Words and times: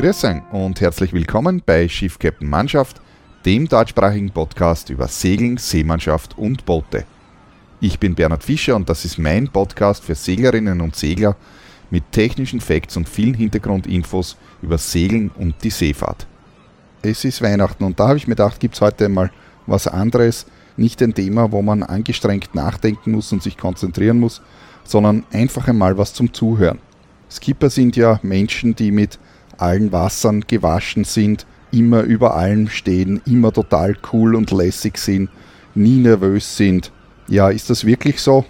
Grüß 0.00 0.24
und 0.52 0.80
herzlich 0.80 1.12
willkommen 1.12 1.62
bei 1.66 1.86
Schiff 1.86 2.18
Captain 2.18 2.48
Mannschaft, 2.48 3.02
dem 3.44 3.68
deutschsprachigen 3.68 4.30
Podcast 4.30 4.88
über 4.88 5.08
Segeln, 5.08 5.58
Seemannschaft 5.58 6.38
und 6.38 6.64
Boote. 6.64 7.04
Ich 7.82 7.98
bin 7.98 8.14
Bernhard 8.14 8.42
Fischer 8.42 8.76
und 8.76 8.88
das 8.88 9.04
ist 9.04 9.18
mein 9.18 9.48
Podcast 9.48 10.02
für 10.02 10.14
Seglerinnen 10.14 10.80
und 10.80 10.96
Segler 10.96 11.36
mit 11.90 12.12
technischen 12.12 12.62
Facts 12.62 12.96
und 12.96 13.10
vielen 13.10 13.34
Hintergrundinfos 13.34 14.38
über 14.62 14.78
Segeln 14.78 15.30
und 15.36 15.56
die 15.62 15.68
Seefahrt. 15.68 16.26
Es 17.02 17.26
ist 17.26 17.42
Weihnachten 17.42 17.84
und 17.84 18.00
da 18.00 18.08
habe 18.08 18.16
ich 18.16 18.26
mir 18.26 18.36
gedacht, 18.36 18.58
gibt 18.58 18.76
es 18.76 18.80
heute 18.80 19.10
mal 19.10 19.30
was 19.66 19.86
anderes, 19.86 20.46
nicht 20.78 21.02
ein 21.02 21.12
Thema, 21.12 21.52
wo 21.52 21.60
man 21.60 21.82
angestrengt 21.82 22.54
nachdenken 22.54 23.10
muss 23.10 23.30
und 23.32 23.42
sich 23.42 23.58
konzentrieren 23.58 24.18
muss, 24.18 24.40
sondern 24.82 25.24
einfach 25.30 25.68
einmal 25.68 25.98
was 25.98 26.14
zum 26.14 26.32
Zuhören. 26.32 26.78
Skipper 27.30 27.68
sind 27.68 27.96
ja 27.96 28.18
Menschen, 28.22 28.74
die 28.74 28.92
mit 28.92 29.18
allen 29.60 29.92
Wassern 29.92 30.44
gewaschen 30.46 31.04
sind, 31.04 31.46
immer 31.72 32.02
über 32.02 32.36
allem 32.36 32.68
stehen, 32.68 33.20
immer 33.26 33.52
total 33.52 33.96
cool 34.12 34.34
und 34.34 34.50
lässig 34.50 34.98
sind, 34.98 35.30
nie 35.74 35.98
nervös 35.98 36.56
sind. 36.56 36.90
Ja, 37.28 37.48
ist 37.48 37.70
das 37.70 37.84
wirklich 37.84 38.20
so? 38.20 38.44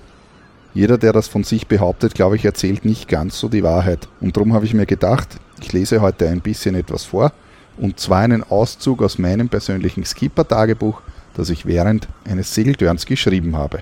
Jeder, 0.72 0.98
der 0.98 1.12
das 1.12 1.28
von 1.28 1.42
sich 1.42 1.66
behauptet, 1.66 2.14
glaube 2.14 2.36
ich, 2.36 2.44
erzählt 2.44 2.84
nicht 2.84 3.08
ganz 3.08 3.38
so 3.38 3.48
die 3.48 3.64
Wahrheit. 3.64 4.08
Und 4.20 4.36
darum 4.36 4.54
habe 4.54 4.64
ich 4.64 4.74
mir 4.74 4.86
gedacht, 4.86 5.28
ich 5.60 5.72
lese 5.72 6.00
heute 6.00 6.28
ein 6.28 6.40
bisschen 6.40 6.74
etwas 6.74 7.04
vor, 7.04 7.32
und 7.76 7.98
zwar 7.98 8.20
einen 8.20 8.42
Auszug 8.42 9.02
aus 9.02 9.18
meinem 9.18 9.48
persönlichen 9.48 10.04
Skipper-Tagebuch, 10.04 11.02
das 11.34 11.50
ich 11.50 11.66
während 11.66 12.08
eines 12.24 12.54
Segeltörns 12.54 13.06
geschrieben 13.06 13.56
habe. 13.56 13.80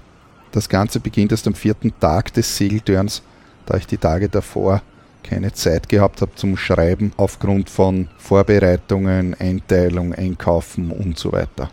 Das 0.52 0.68
Ganze 0.68 1.00
beginnt 1.00 1.32
erst 1.32 1.46
am 1.46 1.54
vierten 1.54 1.92
Tag 2.00 2.32
des 2.32 2.56
Segeltörns, 2.56 3.22
da 3.66 3.76
ich 3.76 3.86
die 3.86 3.98
Tage 3.98 4.28
davor 4.28 4.82
keine 5.22 5.52
Zeit 5.52 5.88
gehabt 5.88 6.22
habe 6.22 6.34
zum 6.34 6.56
Schreiben 6.56 7.12
aufgrund 7.16 7.70
von 7.70 8.08
Vorbereitungen, 8.18 9.34
Einteilung, 9.34 10.14
Einkaufen 10.14 10.90
und 10.90 11.18
so 11.18 11.32
weiter. 11.32 11.70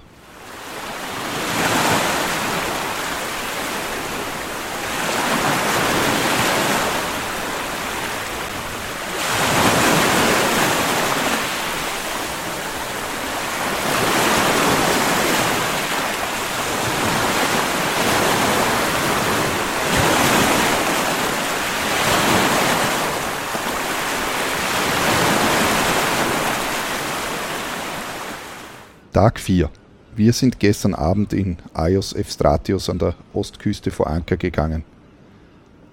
Tag 29.26 29.40
4. 29.40 29.72
Wir 30.16 30.34
sind 30.34 30.60
gestern 30.60 30.94
Abend 30.94 31.34
in 31.34 31.58
Aios 31.74 32.14
Evstratios 32.14 32.92
an 32.92 33.00
der 33.00 33.16
Ostküste 33.34 33.90
vor 33.90 34.06
Anker 34.06 34.38
gegangen. 34.38 34.84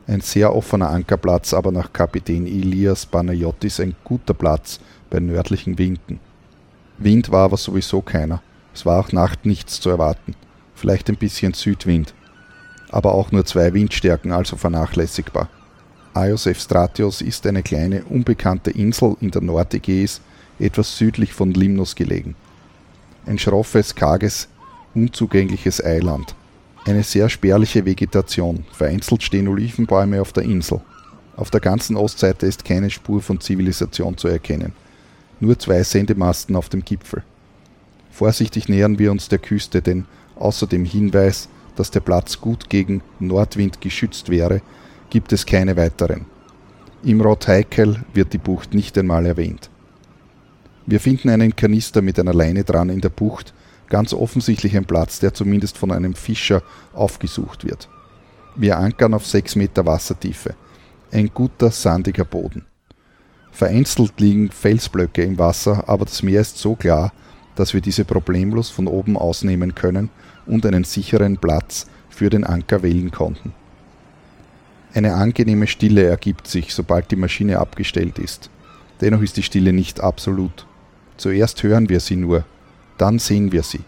Ein 0.07 0.21
sehr 0.21 0.55
offener 0.55 0.91
Ankerplatz, 0.91 1.55
aber 1.55 1.73
nach 1.73 1.95
Kapitän 1.95 2.47
Ilias 2.47 3.07
Banayottis 3.07 3.81
ein 3.81 3.95
guter 4.05 4.35
Platz 4.35 4.81
bei 5.09 5.19
nördlichen 5.19 5.79
Winden. 5.79 6.21
Wind 6.99 7.31
war 7.31 7.47
aber 7.47 7.57
sowieso 7.57 8.03
keiner. 8.03 8.43
Es 8.75 8.85
war 8.85 9.01
auch 9.01 9.13
Nacht 9.13 9.47
nichts 9.47 9.81
zu 9.81 9.89
erwarten. 9.89 10.35
Vielleicht 10.75 11.09
ein 11.09 11.17
bisschen 11.17 11.55
Südwind. 11.55 12.13
Aber 12.91 13.15
auch 13.15 13.33
nur 13.33 13.47
zwei 13.47 13.73
Windstärken, 13.73 14.33
also 14.33 14.59
vernachlässigbar. 14.59 15.49
Aios 16.13 16.45
Evstratios 16.45 17.23
ist 17.23 17.47
eine 17.47 17.63
kleine, 17.63 18.05
unbekannte 18.05 18.73
Insel 18.73 19.17
in 19.23 19.31
der 19.31 19.41
Nordägäis, 19.41 20.21
etwas 20.59 20.99
südlich 20.99 21.33
von 21.33 21.55
Limnos 21.55 21.95
gelegen 21.95 22.37
ein 23.27 23.39
schroffes, 23.39 23.95
karges, 23.95 24.49
unzugängliches 24.95 25.85
Eiland. 25.85 26.35
Eine 26.85 27.03
sehr 27.03 27.29
spärliche 27.29 27.85
Vegetation, 27.85 28.65
vereinzelt 28.73 29.23
stehen 29.23 29.49
Olivenbäume 29.49 30.21
auf 30.21 30.33
der 30.33 30.43
Insel. 30.43 30.81
Auf 31.37 31.51
der 31.51 31.61
ganzen 31.61 31.97
Ostseite 31.97 32.47
ist 32.47 32.65
keine 32.65 32.91
Spur 32.91 33.23
von 33.23 33.41
Zivilisation 33.41 34.17
zu 34.19 34.29
erkennen. 34.29 34.73
Nur 35.41 35.59
zwei 35.59 35.83
Sendemasten 35.83 36.57
auf 36.57 36.69
dem 36.69 36.85
Gipfel. 36.85 37.23
Vorsichtig 38.11 38.69
nähern 38.69 38.99
wir 38.99 39.11
uns 39.11 39.29
der 39.29 39.39
Küste, 39.39 39.81
denn 39.81 40.05
außer 40.37 40.67
dem 40.67 40.85
Hinweis, 40.85 41.49
dass 41.77 41.91
der 41.91 42.01
Platz 42.01 42.41
gut 42.41 42.69
gegen 42.69 43.01
Nordwind 43.19 43.81
geschützt 43.81 44.29
wäre, 44.29 44.61
gibt 45.09 45.33
es 45.33 45.47
keine 45.47 45.77
weiteren. 45.77 46.27
Im 47.03 47.21
Rot 47.21 47.49
Heikel 47.49 48.05
wird 48.13 48.33
die 48.33 48.39
Bucht 48.39 48.75
nicht 48.75 48.97
einmal 48.99 49.27
erwähnt. 49.27 49.71
Wir 50.93 51.01
finden 51.01 51.31
einen 51.31 51.57
Kanister 51.57 52.03
mit 52.03 52.19
einer 52.19 52.35
Leine 52.35 52.65
dran 52.65 52.91
in 52.91 53.01
der 53.01 53.09
Bucht, 53.09 53.55
ganz 53.89 54.13
offensichtlich 54.13 54.77
ein 54.77 54.85
Platz, 54.85 55.21
der 55.21 55.33
zumindest 55.33 55.79
von 55.79 55.91
einem 55.91 56.15
Fischer 56.15 56.63
aufgesucht 56.93 57.65
wird. 57.65 57.89
Wir 58.57 58.77
ankern 58.77 59.15
auf 59.15 59.27
sechs 59.27 59.57
Meter 59.57 59.87
Wassertiefe. 59.87 60.55
Ein 61.11 61.31
guter, 61.33 61.71
sandiger 61.71 62.27
Boden. 62.27 62.67
Vereinzelt 63.53 64.21
liegen 64.21 64.51
Felsblöcke 64.51 65.23
im 65.23 65.39
Wasser, 65.39 65.89
aber 65.89 66.05
das 66.05 66.23
Meer 66.23 66.43
ist 66.43 66.59
so 66.59 66.75
klar, 66.75 67.15
dass 67.55 67.73
wir 67.73 67.81
diese 67.81 68.05
problemlos 68.05 68.69
von 68.69 68.87
oben 68.87 69.17
ausnehmen 69.17 69.75
können 69.75 70.11
und 70.45 70.67
einen 70.67 70.85
sicheren 70.85 71.39
Platz 71.39 71.87
für 72.11 72.29
den 72.29 72.45
Anker 72.45 72.83
wählen 72.83 73.11
konnten. 73.11 73.55
Eine 74.93 75.15
angenehme 75.15 75.69
Stille 75.69 76.05
ergibt 76.05 76.49
sich, 76.49 76.75
sobald 76.75 77.11
die 77.11 77.17
Maschine 77.17 77.61
abgestellt 77.61 78.19
ist. 78.19 78.51
Dennoch 79.01 79.23
ist 79.23 79.39
die 79.39 79.43
Stille 79.43 79.73
nicht 79.73 79.99
absolut. 79.99 80.67
Zuerst 81.23 81.63
hören 81.63 81.89
wir 81.89 82.01
sie 82.01 82.17
nur, 82.17 82.45
dann 82.99 83.21
sehen 83.21 83.53
wir 83.53 83.63
sie. 83.63 83.79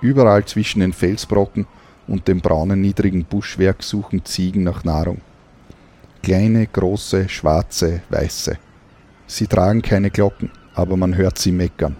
Überall 0.00 0.44
zwischen 0.44 0.80
den 0.80 0.92
Felsbrocken 0.92 1.68
und 2.08 2.26
dem 2.26 2.40
braunen 2.40 2.80
niedrigen 2.80 3.24
Buschwerk 3.24 3.84
suchen 3.84 4.24
Ziegen 4.24 4.64
nach 4.64 4.82
Nahrung. 4.82 5.20
Kleine, 6.24 6.66
große, 6.66 7.28
schwarze, 7.28 8.02
weiße. 8.08 8.58
Sie 9.28 9.46
tragen 9.46 9.82
keine 9.82 10.10
Glocken, 10.10 10.50
aber 10.74 10.96
man 10.96 11.16
hört 11.16 11.38
sie 11.38 11.52
meckern. 11.52 11.94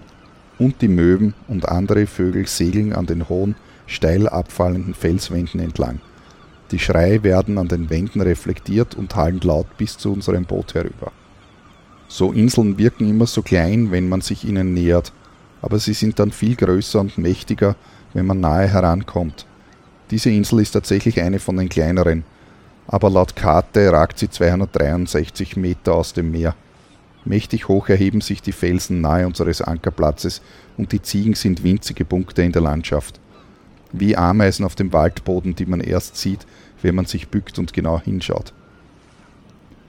Und 0.58 0.82
die 0.82 0.88
Möwen 0.88 1.34
und 1.46 1.68
andere 1.68 2.08
Vögel 2.08 2.48
segeln 2.48 2.94
an 2.94 3.06
den 3.06 3.28
hohen, 3.28 3.54
steil 3.86 4.28
abfallenden 4.28 4.94
Felswänden 4.94 5.60
entlang. 5.60 6.00
Die 6.72 6.80
Schreie 6.80 7.22
werden 7.22 7.58
an 7.58 7.68
den 7.68 7.90
Wänden 7.90 8.20
reflektiert 8.20 8.96
und 8.96 9.14
hallen 9.14 9.38
laut 9.44 9.68
bis 9.78 9.96
zu 9.98 10.12
unserem 10.12 10.46
Boot 10.46 10.74
herüber. 10.74 11.12
So 12.08 12.32
Inseln 12.32 12.78
wirken 12.78 13.08
immer 13.08 13.26
so 13.26 13.42
klein, 13.42 13.90
wenn 13.90 14.08
man 14.08 14.20
sich 14.20 14.44
ihnen 14.44 14.74
nähert, 14.74 15.12
aber 15.62 15.78
sie 15.78 15.94
sind 15.94 16.18
dann 16.18 16.30
viel 16.30 16.56
größer 16.56 17.00
und 17.00 17.18
mächtiger, 17.18 17.76
wenn 18.12 18.26
man 18.26 18.40
nahe 18.40 18.68
herankommt. 18.68 19.46
Diese 20.10 20.30
Insel 20.30 20.60
ist 20.60 20.72
tatsächlich 20.72 21.20
eine 21.20 21.38
von 21.38 21.56
den 21.56 21.68
kleineren, 21.68 22.24
aber 22.86 23.10
laut 23.10 23.34
Karte 23.34 23.90
ragt 23.90 24.18
sie 24.18 24.28
263 24.28 25.56
Meter 25.56 25.94
aus 25.94 26.12
dem 26.12 26.30
Meer. 26.30 26.54
Mächtig 27.24 27.68
hoch 27.68 27.88
erheben 27.88 28.20
sich 28.20 28.42
die 28.42 28.52
Felsen 28.52 29.00
nahe 29.00 29.26
unseres 29.26 29.62
Ankerplatzes 29.62 30.42
und 30.76 30.92
die 30.92 31.00
Ziegen 31.00 31.34
sind 31.34 31.64
winzige 31.64 32.04
Punkte 32.04 32.42
in 32.42 32.52
der 32.52 32.62
Landschaft. 32.62 33.18
Wie 33.92 34.16
Ameisen 34.16 34.64
auf 34.64 34.74
dem 34.74 34.92
Waldboden, 34.92 35.54
die 35.54 35.66
man 35.66 35.80
erst 35.80 36.16
sieht, 36.16 36.46
wenn 36.82 36.94
man 36.94 37.06
sich 37.06 37.28
bückt 37.28 37.58
und 37.58 37.72
genau 37.72 38.00
hinschaut. 38.00 38.52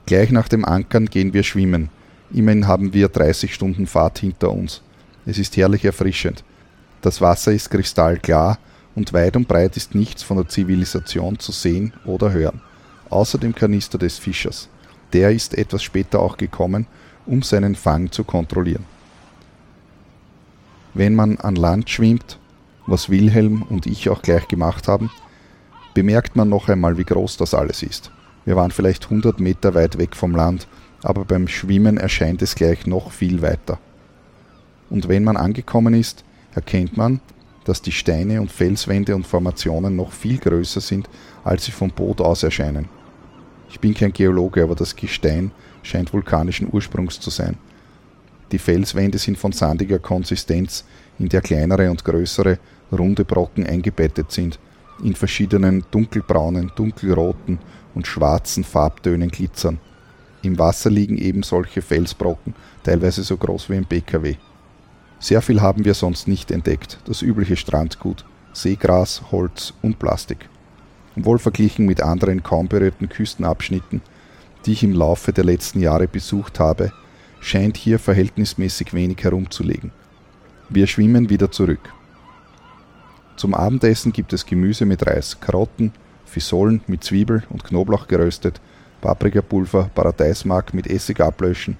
Gleich 0.06 0.30
nach 0.30 0.48
dem 0.48 0.64
Ankern 0.64 1.06
gehen 1.06 1.34
wir 1.34 1.42
schwimmen. 1.42 1.90
Immerhin 2.32 2.66
haben 2.66 2.92
wir 2.92 3.08
30 3.08 3.54
Stunden 3.54 3.86
Fahrt 3.86 4.18
hinter 4.18 4.50
uns. 4.50 4.82
Es 5.24 5.38
ist 5.38 5.56
herrlich 5.56 5.84
erfrischend. 5.84 6.44
Das 7.00 7.20
Wasser 7.20 7.52
ist 7.52 7.70
kristallklar 7.70 8.58
und 8.94 9.12
weit 9.12 9.36
und 9.36 9.46
breit 9.46 9.76
ist 9.76 9.94
nichts 9.94 10.22
von 10.22 10.38
der 10.38 10.48
Zivilisation 10.48 11.38
zu 11.38 11.52
sehen 11.52 11.92
oder 12.04 12.32
hören, 12.32 12.60
außer 13.10 13.38
dem 13.38 13.54
Kanister 13.54 13.98
des 13.98 14.18
Fischers. 14.18 14.68
Der 15.12 15.30
ist 15.30 15.56
etwas 15.56 15.82
später 15.82 16.20
auch 16.20 16.36
gekommen, 16.36 16.86
um 17.26 17.42
seinen 17.42 17.74
Fang 17.74 18.10
zu 18.10 18.24
kontrollieren. 18.24 18.84
Wenn 20.94 21.14
man 21.14 21.38
an 21.38 21.56
Land 21.56 21.90
schwimmt, 21.90 22.38
was 22.86 23.10
Wilhelm 23.10 23.62
und 23.62 23.86
ich 23.86 24.08
auch 24.08 24.22
gleich 24.22 24.48
gemacht 24.48 24.88
haben, 24.88 25.10
bemerkt 25.94 26.36
man 26.36 26.48
noch 26.48 26.68
einmal, 26.68 26.98
wie 26.98 27.04
groß 27.04 27.36
das 27.36 27.54
alles 27.54 27.82
ist. 27.82 28.10
Wir 28.44 28.56
waren 28.56 28.70
vielleicht 28.70 29.04
100 29.04 29.40
Meter 29.40 29.74
weit 29.74 29.98
weg 29.98 30.16
vom 30.16 30.34
Land 30.34 30.66
aber 31.06 31.24
beim 31.24 31.46
Schwimmen 31.46 31.98
erscheint 31.98 32.42
es 32.42 32.56
gleich 32.56 32.84
noch 32.84 33.12
viel 33.12 33.40
weiter. 33.40 33.78
Und 34.90 35.06
wenn 35.06 35.22
man 35.22 35.36
angekommen 35.36 35.94
ist, 35.94 36.24
erkennt 36.52 36.96
man, 36.96 37.20
dass 37.64 37.80
die 37.80 37.92
Steine 37.92 38.40
und 38.40 38.50
Felswände 38.50 39.14
und 39.14 39.24
Formationen 39.24 39.94
noch 39.94 40.10
viel 40.10 40.38
größer 40.38 40.80
sind, 40.80 41.08
als 41.44 41.64
sie 41.64 41.70
vom 41.70 41.90
Boot 41.90 42.20
aus 42.20 42.42
erscheinen. 42.42 42.88
Ich 43.70 43.78
bin 43.78 43.94
kein 43.94 44.12
Geologe, 44.12 44.64
aber 44.64 44.74
das 44.74 44.96
Gestein 44.96 45.52
scheint 45.84 46.12
vulkanischen 46.12 46.68
Ursprungs 46.72 47.20
zu 47.20 47.30
sein. 47.30 47.56
Die 48.50 48.58
Felswände 48.58 49.18
sind 49.18 49.38
von 49.38 49.52
sandiger 49.52 50.00
Konsistenz, 50.00 50.84
in 51.20 51.28
der 51.28 51.40
kleinere 51.40 51.88
und 51.88 52.04
größere 52.04 52.58
runde 52.90 53.24
Brocken 53.24 53.64
eingebettet 53.64 54.32
sind, 54.32 54.58
in 55.04 55.14
verschiedenen 55.14 55.84
dunkelbraunen, 55.92 56.72
dunkelroten 56.74 57.60
und 57.94 58.08
schwarzen 58.08 58.64
Farbtönen 58.64 59.30
glitzern. 59.30 59.78
Im 60.46 60.60
Wasser 60.60 60.90
liegen 60.90 61.18
eben 61.18 61.42
solche 61.42 61.82
Felsbrocken, 61.82 62.54
teilweise 62.84 63.24
so 63.24 63.36
groß 63.36 63.68
wie 63.68 63.74
ein 63.74 63.84
PKW. 63.84 64.36
Sehr 65.18 65.42
viel 65.42 65.60
haben 65.60 65.84
wir 65.84 65.94
sonst 65.94 66.28
nicht 66.28 66.52
entdeckt, 66.52 67.00
das 67.04 67.20
übliche 67.20 67.56
Strandgut, 67.56 68.24
Seegras, 68.52 69.32
Holz 69.32 69.74
und 69.82 69.98
Plastik. 69.98 70.48
Wohl 71.16 71.40
verglichen 71.40 71.84
mit 71.84 72.00
anderen 72.00 72.44
kaum 72.44 72.68
berührten 72.68 73.08
Küstenabschnitten, 73.08 74.02
die 74.64 74.72
ich 74.74 74.84
im 74.84 74.92
Laufe 74.92 75.32
der 75.32 75.42
letzten 75.42 75.80
Jahre 75.80 76.06
besucht 76.06 76.60
habe, 76.60 76.92
scheint 77.40 77.76
hier 77.76 77.98
verhältnismäßig 77.98 78.94
wenig 78.94 79.24
herumzulegen. 79.24 79.90
Wir 80.68 80.86
schwimmen 80.86 81.28
wieder 81.28 81.50
zurück. 81.50 81.92
Zum 83.36 83.52
Abendessen 83.52 84.12
gibt 84.12 84.32
es 84.32 84.46
Gemüse 84.46 84.86
mit 84.86 85.04
Reis, 85.04 85.40
Karotten, 85.40 85.90
Fisolen 86.24 86.82
mit 86.86 87.02
Zwiebel 87.02 87.42
und 87.50 87.64
Knoblauch 87.64 88.06
geröstet, 88.06 88.60
Paprikapulver, 89.00 89.90
Paradeismark 89.94 90.74
mit 90.74 90.86
Essig 90.86 91.20
ablöschen 91.20 91.76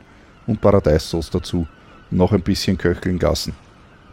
und 0.47 0.61
Paradeissauce 0.61 1.31
dazu 1.31 1.67
und 2.11 2.19
noch 2.19 2.33
ein 2.33 2.43
bisschen 2.43 2.79
köcheln 2.79 3.19
lassen. 3.19 3.55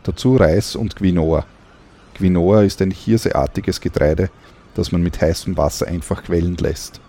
Dazu 0.04 0.36
Reis 0.36 0.76
und 0.76 0.96
Quinoa. 0.96 1.46
Quinoa 2.16 2.64
ist 2.64 2.82
ein 2.82 2.92
hirseartiges 2.92 3.80
Getreide, 3.80 4.30
das 4.76 4.92
man 4.92 5.02
mit 5.02 5.22
heißem 5.22 5.56
Wasser 5.58 5.88
einfach 5.88 6.24
quellen 6.24 6.58
lässt. 6.58 7.00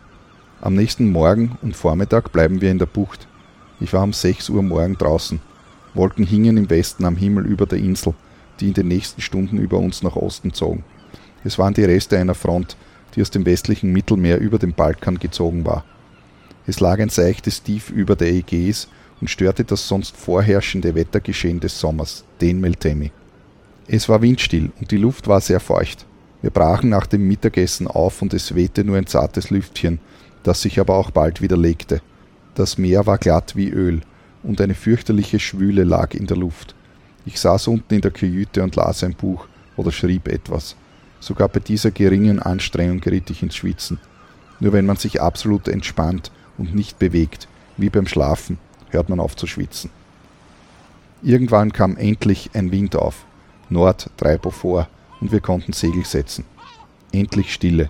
Am 0.61 0.75
nächsten 0.75 1.11
Morgen 1.11 1.59
und 1.63 1.77
Vormittag 1.77 2.33
bleiben 2.33 2.61
wir 2.61 2.71
in 2.71 2.79
der 2.79 2.87
Bucht. 2.87 3.27
Ich 3.81 3.93
war 3.93 4.03
um 4.03 4.13
6 4.13 4.49
Uhr 4.51 4.63
morgen 4.63 4.97
draußen. 4.97 5.41
Wolken 5.95 6.25
hingen 6.25 6.57
im 6.57 6.71
Westen 6.71 7.05
am 7.05 7.17
Himmel 7.17 7.47
über 7.47 7.67
der 7.67 7.79
Insel, 7.79 8.15
die 8.61 8.69
in 8.69 8.75
den 8.75 8.89
nächsten 8.89 9.21
Stunden 9.21 9.59
über 9.59 9.79
uns 9.79 10.03
nach 10.03 10.17
Osten 10.17 10.53
zogen. 10.53 10.85
Es 11.45 11.59
waren 11.59 11.75
die 11.75 11.85
Reste 11.85 12.19
einer 12.19 12.35
Front, 12.35 12.77
die 13.15 13.23
aus 13.23 13.31
dem 13.31 13.47
westlichen 13.47 13.93
Mittelmeer 13.93 14.39
über 14.39 14.59
den 14.59 14.73
Balkan 14.73 15.19
gezogen 15.19 15.65
war. 15.65 15.85
Es 16.67 16.81
lag 16.81 16.99
ein 16.99 17.11
seichtes 17.11 17.63
Tief 17.63 17.91
über 17.91 18.17
der 18.17 18.33
Ägäis 18.33 18.89
und 19.21 19.29
störte 19.29 19.65
das 19.65 19.87
sonst 19.87 20.17
vorherrschende 20.17 20.95
Wettergeschehen 20.95 21.61
des 21.61 21.79
Sommers, 21.79 22.25
den 22.41 22.61
Meltemi. 22.61 23.13
Es 23.87 24.09
war 24.09 24.23
windstill 24.23 24.71
und 24.81 24.91
die 24.91 24.97
Luft 24.97 25.29
war 25.29 25.41
sehr 25.41 25.61
feucht. 25.61 26.07
Wir 26.43 26.51
brachen 26.51 26.91
nach 26.91 27.07
dem 27.07 27.27
Mittagessen 27.27 27.87
auf 27.87 28.23
und 28.23 28.35
es 28.35 28.55
wehte 28.55 28.85
nur 28.85 28.97
ein 28.97 29.07
zartes 29.07 29.51
Lüftchen, 29.51 29.99
das 30.43 30.63
sich 30.63 30.81
aber 30.81 30.95
auch 30.97 31.11
bald 31.11 31.41
wieder 31.41 31.57
legte. 31.57 32.01
Das 32.55 32.79
Meer 32.79 33.07
war 33.07 33.19
glatt 33.19 33.57
wie 33.57 33.71
Öl 33.71 34.01
und 34.43 34.61
eine 34.61 34.75
fürchterliche 34.75 35.41
Schwüle 35.41 35.85
lag 35.85 36.15
in 36.15 36.27
der 36.27 36.37
Luft. 36.37 36.75
Ich 37.27 37.41
saß 37.41 37.69
unten 37.69 37.95
in 37.95 38.01
der 38.01 38.11
Kajüte 38.11 38.63
und 38.63 38.77
las 38.77 39.03
ein 39.03 39.15
Buch 39.15 39.47
oder 39.77 39.91
schrieb 39.91 40.29
etwas. 40.29 40.77
Sogar 41.25 41.49
bei 41.49 41.59
dieser 41.59 41.91
geringen 41.91 42.39
Anstrengung 42.39 43.01
geriet 43.01 43.31
ich 43.31 43.43
ins 43.43 43.57
Schwitzen. 43.57 43.99
Nur 44.61 44.75
wenn 44.75 44.85
man 44.85 44.97
sich 44.97 45.23
absolut 45.23 45.69
entspannt 45.69 46.31
und 46.59 46.75
nicht 46.75 46.99
bewegt, 46.99 47.49
wie 47.79 47.89
beim 47.89 48.07
Schlafen, 48.07 48.59
hört 48.91 49.09
man 49.09 49.21
auf 49.21 49.35
zu 49.35 49.47
schwitzen. 49.47 49.89
Irgendwann 51.23 51.73
kam 51.73 51.97
endlich 51.97 52.51
ein 52.53 52.71
Wind 52.71 52.95
auf. 52.95 53.25
Nord 53.71 54.11
Treibo 54.19 54.51
vor 54.51 54.87
und 55.23 55.33
wir 55.33 55.41
konnten 55.41 55.73
Segel 55.73 56.05
setzen. 56.05 56.45
Endlich 57.11 57.55
Stille. 57.55 57.89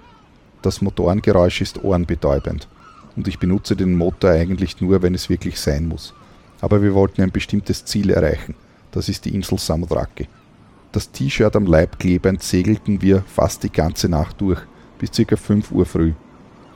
Das 0.63 0.81
Motorengeräusch 0.81 1.61
ist 1.61 1.83
ohrenbetäubend 1.83 2.69
und 3.17 3.27
ich 3.27 3.41
benutze 3.41 3.75
den 3.75 3.97
Motor 3.97 4.31
eigentlich 4.31 4.81
nur, 4.81 5.03
wenn 5.03 5.17
es 5.17 5.29
wirklich 5.29 5.59
sein 5.59 5.89
muss. 5.89 6.15
Aber 6.61 6.83
wir 6.83 6.95
wollten 6.95 7.21
ein 7.21 7.33
bestimmtes 7.33 7.85
Ziel 7.85 8.11
erreichen. 8.11 8.55
Das 8.93 9.09
ist 9.09 9.25
die 9.25 9.35
Insel 9.35 9.59
Samothraki. 9.59 10.29
Das 10.95 11.11
T-Shirt 11.11 11.57
am 11.57 11.67
Leib 11.67 11.99
klebend 11.99 12.41
segelten 12.45 13.03
wir 13.03 13.25
fast 13.27 13.65
die 13.65 13.73
ganze 13.73 14.09
Nacht 14.09 14.41
durch, 14.41 14.61
bis 15.01 15.11
ca. 15.11 15.35
5 15.35 15.73
Uhr 15.73 15.87
früh. 15.87 16.13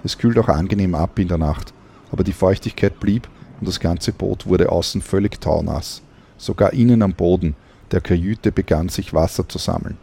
Es 0.02 0.18
kühlt 0.18 0.36
auch 0.40 0.48
angenehm 0.48 0.96
ab 0.96 1.20
in 1.20 1.28
der 1.28 1.38
Nacht, 1.38 1.72
aber 2.10 2.24
die 2.24 2.32
Feuchtigkeit 2.32 2.98
blieb 2.98 3.28
und 3.60 3.68
das 3.68 3.78
ganze 3.78 4.10
Boot 4.10 4.44
wurde 4.48 4.72
außen 4.72 5.02
völlig 5.02 5.40
taunass. 5.40 6.02
Sogar 6.36 6.72
innen 6.72 7.02
am 7.02 7.14
Boden 7.14 7.54
der 7.92 8.00
Kajüte 8.00 8.50
begann 8.50 8.88
sich 8.88 9.14
Wasser 9.14 9.48
zu 9.48 9.58
sammeln. 9.58 9.98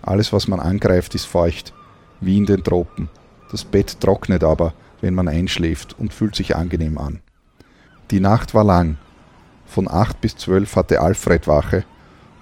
Alles, 0.00 0.32
was 0.32 0.48
man 0.48 0.58
angreift, 0.58 1.14
ist 1.14 1.26
feucht, 1.26 1.74
wie 2.22 2.38
in 2.38 2.46
den 2.46 2.64
Tropen. 2.64 3.10
Das 3.50 3.66
Bett 3.66 4.00
trocknet 4.00 4.44
aber, 4.44 4.72
wenn 5.02 5.12
man 5.12 5.28
einschläft 5.28 5.94
und 5.98 6.14
fühlt 6.14 6.36
sich 6.36 6.56
angenehm 6.56 6.96
an. 6.96 7.20
Die 8.12 8.20
Nacht 8.20 8.54
war 8.54 8.64
lang. 8.64 8.96
Von 9.66 9.90
8 9.90 10.22
bis 10.22 10.38
12 10.38 10.74
hatte 10.74 11.02
Alfred 11.02 11.46
Wache 11.46 11.84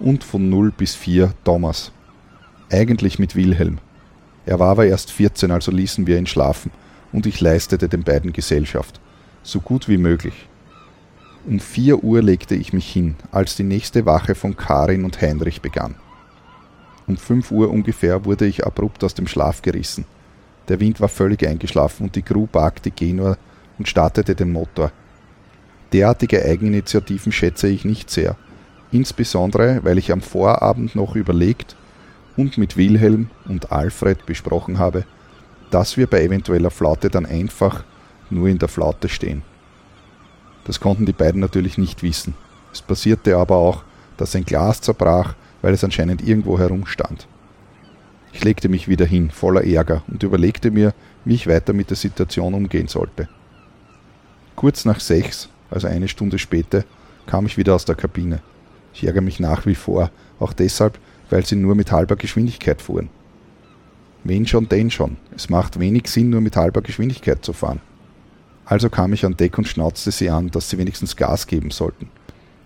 und 0.01 0.25
von 0.25 0.49
0 0.49 0.73
bis 0.73 0.95
4 0.95 1.33
Thomas. 1.45 1.93
Eigentlich 2.71 3.19
mit 3.19 3.37
Wilhelm. 3.37 3.79
Er 4.47 4.59
war 4.59 4.71
aber 4.71 4.87
erst 4.87 5.13
14, 5.13 5.51
also 5.51 5.71
ließen 5.71 6.07
wir 6.07 6.19
ihn 6.19 6.27
schlafen 6.27 6.73
und 7.13 7.27
ich 7.27 7.41
leistete 7.41 7.89
den 7.89 8.03
beiden 8.03 8.33
Gesellschaft. 8.33 9.01
So 9.43 9.61
gut 9.61 9.89
wie 9.89 9.99
möglich. 9.99 10.49
Um 11.47 11.61
4 11.61 12.03
Uhr 12.03 12.23
legte 12.23 12.55
ich 12.55 12.73
mich 12.73 12.91
hin, 12.91 13.17
als 13.31 13.57
die 13.57 13.63
nächste 13.63 14.07
Wache 14.07 14.35
von 14.35 14.57
Karin 14.57 15.05
und 15.05 15.21
Heinrich 15.21 15.63
begann. 15.63 15.95
Um 17.07 17.17
5 17.17 17.51
Uhr 17.51 17.71
ungefähr 17.71 18.25
wurde 18.25 18.47
ich 18.47 18.67
abrupt 18.67 19.03
aus 19.05 19.15
dem 19.15 19.27
Schlaf 19.27 19.63
gerissen. 19.63 20.05
Der 20.69 20.81
Wind 20.81 21.01
war 21.01 21.09
völlig 21.09 21.47
eingeschlafen 21.47 22.07
und 22.07 22.17
die 22.17 22.23
Crew 22.23 22.47
parkte 22.47 22.91
Genua 22.91 23.37
und 23.79 23.89
startete 23.89 24.35
den 24.35 24.53
Motor. 24.53 24.93
Derartige 25.93 26.45
Eigeninitiativen 26.45 27.33
schätze 27.33 27.69
ich 27.69 27.85
nicht 27.85 28.11
sehr, 28.11 28.37
insbesondere 28.93 29.81
weil 29.83 29.99
ich 29.99 30.13
am 30.13 30.21
Vorabend 30.21 30.95
noch 30.95 31.15
überlegt 31.15 31.77
und 32.37 32.59
mit 32.59 32.77
Wilhelm 32.77 33.31
und 33.47 33.73
Alfred 33.73 34.27
besprochen 34.27 34.79
habe, 34.79 35.05
dass 35.71 35.97
wir 35.97 36.07
bei 36.07 36.23
eventueller 36.23 36.71
Flaute 36.71 37.11
dann 37.11 37.27
einfach 37.27 37.85
nur 38.31 38.49
in 38.49 38.59
der 38.59 38.69
Flaute 38.69 39.09
stehen. 39.09 39.43
Das 40.65 40.81
konnten 40.81 41.07
die 41.07 41.13
beiden 41.13 41.41
natürlich 41.41 41.79
nicht 41.79 42.03
wissen. 42.03 42.35
Es 42.73 42.83
passierte 42.83 43.37
aber 43.37 43.57
auch, 43.57 43.83
dass 44.17 44.37
ein 44.37 44.45
Glas 44.45 44.81
zerbrach 44.81 45.35
weil 45.63 45.75
es 45.75 45.85
anscheinend 45.85 46.27
irgendwo 46.27 46.59
herumstand. 46.59 47.27
Ich 48.33 48.45
legte 48.45 48.69
mich 48.69 48.89
wieder 48.89 49.07
hin, 49.07 49.31
voller 49.31 49.65
Ärger, 49.65 50.03
und 50.09 50.23
überlegte 50.23 50.71
mir, 50.71 50.95
wie 51.25 51.35
ich 51.35 51.47
weiter 51.47 51.73
mit 51.73 51.91
der 51.91 51.97
Situation 51.97 52.55
umgehen 52.55 52.89
sollte. 52.89 53.29
Kurz 54.57 54.85
nach 54.85 55.01
sechs, 55.01 55.49
also 55.71 55.89
eine 55.89 56.09
Stunde 56.09 56.39
später, 56.39 56.85
kam 57.27 57.47
ich 57.47 57.57
wieder 57.57 57.75
aus 57.75 57.85
der 57.85 57.97
Kabine. 57.97 58.41
Ich 59.01 59.07
ärgere 59.07 59.23
mich 59.23 59.41
nach 59.41 59.65
wie 59.65 59.75
vor, 59.75 60.11
auch 60.39 60.53
deshalb, 60.53 60.99
weil 61.31 61.47
sie 61.47 61.57
nur 61.57 61.75
mit 61.75 61.91
halber 61.91 62.17
Geschwindigkeit 62.17 62.83
fuhren. 62.83 63.09
Wen 64.25 64.47
schon, 64.47 64.69
denn 64.69 64.91
schon. 64.91 65.17
Es 65.35 65.49
macht 65.49 65.81
wenig 65.81 66.07
Sinn, 66.09 66.29
nur 66.29 66.43
mit 66.43 66.55
halber 66.55 66.83
Geschwindigkeit 66.83 67.43
zu 67.43 67.55
fahren. 67.55 67.81
Also 68.67 68.91
kam 68.91 69.15
ich 69.15 69.25
an 69.25 69.39
Deck 69.39 69.57
und 69.57 69.67
schnauzte 69.67 70.11
sie 70.11 70.29
an, 70.29 70.51
dass 70.51 70.69
sie 70.69 70.77
wenigstens 70.77 71.17
Gas 71.17 71.47
geben 71.47 71.71
sollten. 71.71 72.11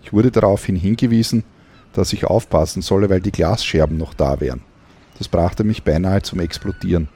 Ich 0.03 0.13
wurde 0.13 0.33
daraufhin 0.33 0.75
hingewiesen, 0.75 1.45
dass 1.93 2.13
ich 2.13 2.25
aufpassen 2.25 2.83
solle, 2.83 3.09
weil 3.11 3.21
die 3.21 3.31
Glasscherben 3.31 3.97
noch 3.97 4.13
da 4.13 4.41
wären. 4.41 4.63
Das 5.19 5.29
brachte 5.29 5.63
mich 5.63 5.85
beinahe 5.85 6.23
zum 6.23 6.41
Explodieren. 6.41 7.09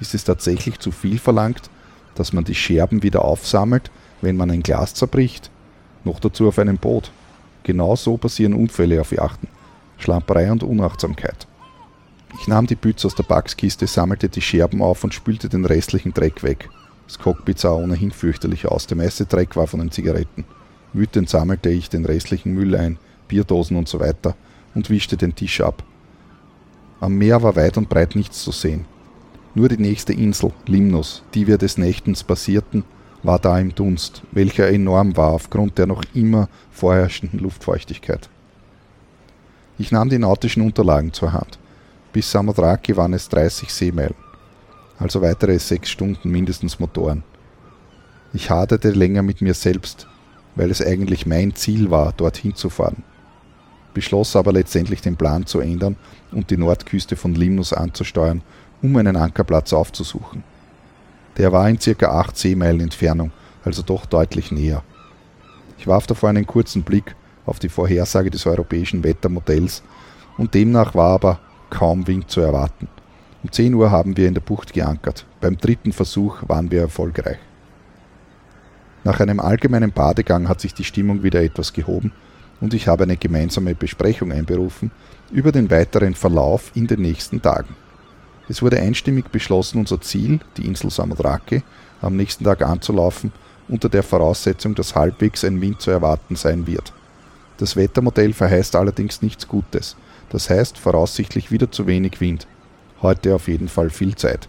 Ist 0.00 0.14
es 0.14 0.24
tatsächlich 0.24 0.78
zu 0.78 0.90
viel 0.90 1.18
verlangt, 1.18 1.68
dass 2.14 2.32
man 2.32 2.44
die 2.44 2.54
Scherben 2.54 3.02
wieder 3.02 3.26
aufsammelt, 3.26 3.90
wenn 4.22 4.38
man 4.38 4.50
ein 4.50 4.62
Glas 4.62 4.94
zerbricht? 4.94 5.50
Noch 6.04 6.18
dazu 6.18 6.48
auf 6.48 6.58
einem 6.58 6.78
Boot. 6.78 7.12
Genau 7.64 7.96
so 7.96 8.16
passieren 8.16 8.54
Unfälle 8.54 9.00
auf 9.00 9.10
Yachten. 9.10 9.48
Schlamperei 9.98 10.52
und 10.52 10.62
Unachtsamkeit. 10.62 11.46
Ich 12.40 12.46
nahm 12.46 12.66
die 12.66 12.74
Büchse 12.74 13.06
aus 13.06 13.14
der 13.14 13.22
Backskiste, 13.22 13.86
sammelte 13.86 14.28
die 14.28 14.42
Scherben 14.42 14.82
auf 14.82 15.02
und 15.02 15.14
spülte 15.14 15.48
den 15.48 15.64
restlichen 15.64 16.12
Dreck 16.12 16.42
weg. 16.42 16.68
Das 17.06 17.18
Cockpit 17.18 17.58
sah 17.58 17.72
ohnehin 17.72 18.10
fürchterlich 18.10 18.66
aus. 18.66 18.86
Der 18.86 18.96
meiste 18.96 19.24
Dreck 19.26 19.56
war 19.56 19.66
von 19.66 19.80
den 19.80 19.90
Zigaretten. 19.90 20.44
Wütend 20.92 21.28
sammelte 21.28 21.70
ich 21.70 21.88
den 21.88 22.04
restlichen 22.04 22.52
Müll 22.52 22.76
ein, 22.76 22.98
Bierdosen 23.28 23.76
und 23.76 23.88
so 23.88 23.98
weiter 23.98 24.36
und 24.74 24.90
wischte 24.90 25.16
den 25.16 25.34
Tisch 25.34 25.60
ab. 25.60 25.82
Am 27.00 27.16
Meer 27.16 27.42
war 27.42 27.56
weit 27.56 27.76
und 27.76 27.88
breit 27.88 28.14
nichts 28.14 28.42
zu 28.42 28.52
sehen. 28.52 28.84
Nur 29.54 29.68
die 29.68 29.78
nächste 29.78 30.12
Insel, 30.12 30.52
Limnos, 30.66 31.22
die 31.34 31.46
wir 31.46 31.58
des 31.58 31.78
Nächtens 31.78 32.24
passierten, 32.24 32.84
war 33.24 33.40
da 33.40 33.58
im 33.58 33.74
Dunst, 33.74 34.22
welcher 34.30 34.68
enorm 34.68 35.16
war 35.16 35.32
aufgrund 35.32 35.78
der 35.78 35.86
noch 35.86 36.04
immer 36.14 36.48
vorherrschenden 36.70 37.40
Luftfeuchtigkeit. 37.40 38.28
Ich 39.78 39.90
nahm 39.90 40.08
die 40.08 40.18
nautischen 40.18 40.62
Unterlagen 40.62 41.12
zur 41.12 41.32
Hand. 41.32 41.58
Bis 42.12 42.30
Samothraki 42.30 42.96
waren 42.96 43.12
es 43.12 43.28
30 43.28 43.74
Seemeilen, 43.74 44.14
also 45.00 45.20
weitere 45.20 45.58
sechs 45.58 45.90
Stunden 45.90 46.30
mindestens 46.30 46.78
Motoren. 46.78 47.24
Ich 48.32 48.50
haderte 48.50 48.90
länger 48.90 49.22
mit 49.22 49.40
mir 49.40 49.54
selbst, 49.54 50.06
weil 50.54 50.70
es 50.70 50.80
eigentlich 50.80 51.26
mein 51.26 51.56
Ziel 51.56 51.90
war, 51.90 52.12
dorthin 52.12 52.54
zu 52.54 52.70
fahren 52.70 53.02
beschloss 53.94 54.36
aber 54.36 54.52
letztendlich 54.52 55.00
den 55.00 55.16
Plan 55.16 55.46
zu 55.46 55.60
ändern 55.60 55.96
und 56.32 56.50
die 56.50 56.58
Nordküste 56.58 57.16
von 57.16 57.34
Limnos 57.34 57.72
anzusteuern, 57.72 58.42
um 58.82 58.94
einen 58.96 59.16
Ankerplatz 59.16 59.72
aufzusuchen. 59.72 60.42
Der 61.36 61.52
war 61.52 61.68
in 61.68 61.80
circa 61.80 62.10
8 62.18 62.36
Seemeilen 62.36 62.80
Entfernung, 62.80 63.32
also 63.64 63.82
doch 63.82 64.06
deutlich 64.06 64.52
näher. 64.52 64.82
Ich 65.78 65.86
warf 65.86 66.06
davor 66.06 66.28
einen 66.28 66.46
kurzen 66.46 66.82
Blick 66.82 67.16
auf 67.44 67.58
die 67.58 67.68
Vorhersage 67.68 68.30
des 68.30 68.46
europäischen 68.46 69.02
Wettermodells 69.02 69.82
und 70.38 70.54
demnach 70.54 70.94
war 70.94 71.10
aber 71.10 71.40
kaum 71.70 72.06
Wind 72.06 72.30
zu 72.30 72.40
erwarten. 72.40 72.88
Um 73.42 73.52
10 73.52 73.74
Uhr 73.74 73.90
haben 73.90 74.16
wir 74.16 74.28
in 74.28 74.34
der 74.34 74.40
Bucht 74.40 74.72
geankert. 74.72 75.26
Beim 75.40 75.58
dritten 75.58 75.92
Versuch 75.92 76.48
waren 76.48 76.70
wir 76.70 76.80
erfolgreich. 76.80 77.38
Nach 79.02 79.20
einem 79.20 79.38
allgemeinen 79.38 79.92
Badegang 79.92 80.48
hat 80.48 80.62
sich 80.62 80.72
die 80.72 80.84
Stimmung 80.84 81.22
wieder 81.22 81.42
etwas 81.42 81.74
gehoben 81.74 82.12
und 82.60 82.72
ich 82.72 82.88
habe 82.88 83.02
eine 83.02 83.18
gemeinsame 83.18 83.74
Besprechung 83.74 84.32
einberufen 84.32 84.90
über 85.30 85.52
den 85.52 85.70
weiteren 85.70 86.14
Verlauf 86.14 86.70
in 86.74 86.86
den 86.86 87.02
nächsten 87.02 87.42
Tagen. 87.42 87.76
Es 88.48 88.62
wurde 88.62 88.80
einstimmig 88.80 89.30
beschlossen, 89.30 89.78
unser 89.78 90.00
Ziel, 90.00 90.40
die 90.56 90.66
Insel 90.66 90.90
Samothrake, 90.90 91.62
am 92.02 92.16
nächsten 92.16 92.44
Tag 92.44 92.62
anzulaufen, 92.62 93.32
unter 93.68 93.88
der 93.88 94.02
Voraussetzung, 94.02 94.74
dass 94.74 94.94
halbwegs 94.94 95.44
ein 95.44 95.60
Wind 95.60 95.80
zu 95.80 95.90
erwarten 95.90 96.36
sein 96.36 96.66
wird. 96.66 96.92
Das 97.56 97.76
Wettermodell 97.76 98.32
verheißt 98.32 98.76
allerdings 98.76 99.22
nichts 99.22 99.48
Gutes. 99.48 99.96
Das 100.28 100.50
heißt 100.50 100.76
voraussichtlich 100.76 101.50
wieder 101.50 101.70
zu 101.70 101.86
wenig 101.86 102.20
Wind. 102.20 102.46
Heute 103.00 103.34
auf 103.34 103.48
jeden 103.48 103.68
Fall 103.68 103.90
viel 103.90 104.14
Zeit. 104.16 104.48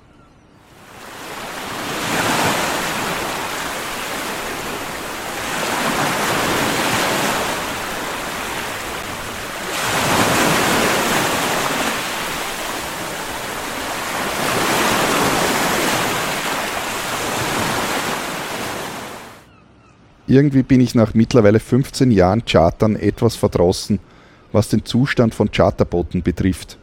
Irgendwie 20.36 20.64
bin 20.64 20.82
ich 20.82 20.96
nach 20.96 21.14
mittlerweile 21.14 21.62
15 21.62 22.12
Jahren 22.12 22.44
Chartern 22.44 22.98
etwas 22.98 23.38
verdrossen, 23.38 24.00
was 24.52 24.68
den 24.68 24.84
Zustand 24.84 25.34
von 25.34 25.50
Charterbooten 25.50 26.24
betrifft. 26.24 26.78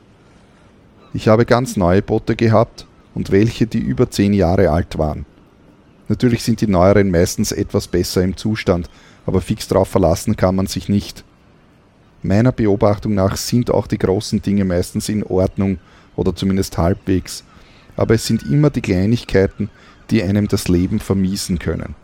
Ich 1.12 1.28
habe 1.28 1.44
ganz 1.44 1.76
neue 1.76 2.00
Boote 2.00 2.34
gehabt 2.34 2.86
und 3.14 3.30
welche, 3.30 3.66
die 3.66 3.80
über 3.80 4.10
10 4.10 4.32
Jahre 4.32 4.70
alt 4.70 4.96
waren. 4.96 5.26
Natürlich 6.08 6.42
sind 6.44 6.62
die 6.62 6.66
neueren 6.66 7.10
meistens 7.10 7.52
etwas 7.52 7.88
besser 7.88 8.22
im 8.22 8.38
Zustand, 8.38 8.88
aber 9.26 9.42
fix 9.42 9.68
drauf 9.68 9.88
verlassen 9.88 10.34
kann 10.34 10.56
man 10.56 10.66
sich 10.66 10.88
nicht. 10.88 11.22
Meiner 12.22 12.52
Beobachtung 12.52 13.12
nach 13.12 13.36
sind 13.36 13.70
auch 13.70 13.86
die 13.86 13.98
großen 13.98 14.40
Dinge 14.40 14.64
meistens 14.64 15.10
in 15.10 15.24
Ordnung 15.24 15.78
oder 16.16 16.34
zumindest 16.34 16.78
halbwegs, 16.78 17.44
aber 17.96 18.14
es 18.14 18.26
sind 18.26 18.44
immer 18.44 18.70
die 18.70 18.80
Kleinigkeiten, 18.80 19.68
die 20.08 20.22
einem 20.22 20.48
das 20.48 20.68
Leben 20.68 21.00
vermiesen 21.00 21.58
können. 21.58 21.96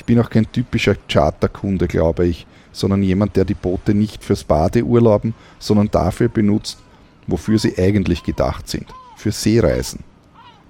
Ich 0.00 0.06
bin 0.06 0.18
auch 0.18 0.30
kein 0.30 0.50
typischer 0.50 0.96
Charterkunde, 1.10 1.86
glaube 1.86 2.26
ich, 2.26 2.46
sondern 2.72 3.02
jemand, 3.02 3.36
der 3.36 3.44
die 3.44 3.52
Boote 3.52 3.92
nicht 3.92 4.24
fürs 4.24 4.44
Badeurlauben, 4.44 5.34
sondern 5.58 5.90
dafür 5.90 6.30
benutzt, 6.30 6.78
wofür 7.26 7.58
sie 7.58 7.76
eigentlich 7.76 8.22
gedacht 8.22 8.66
sind, 8.66 8.86
für 9.18 9.30
Seereisen. 9.30 10.00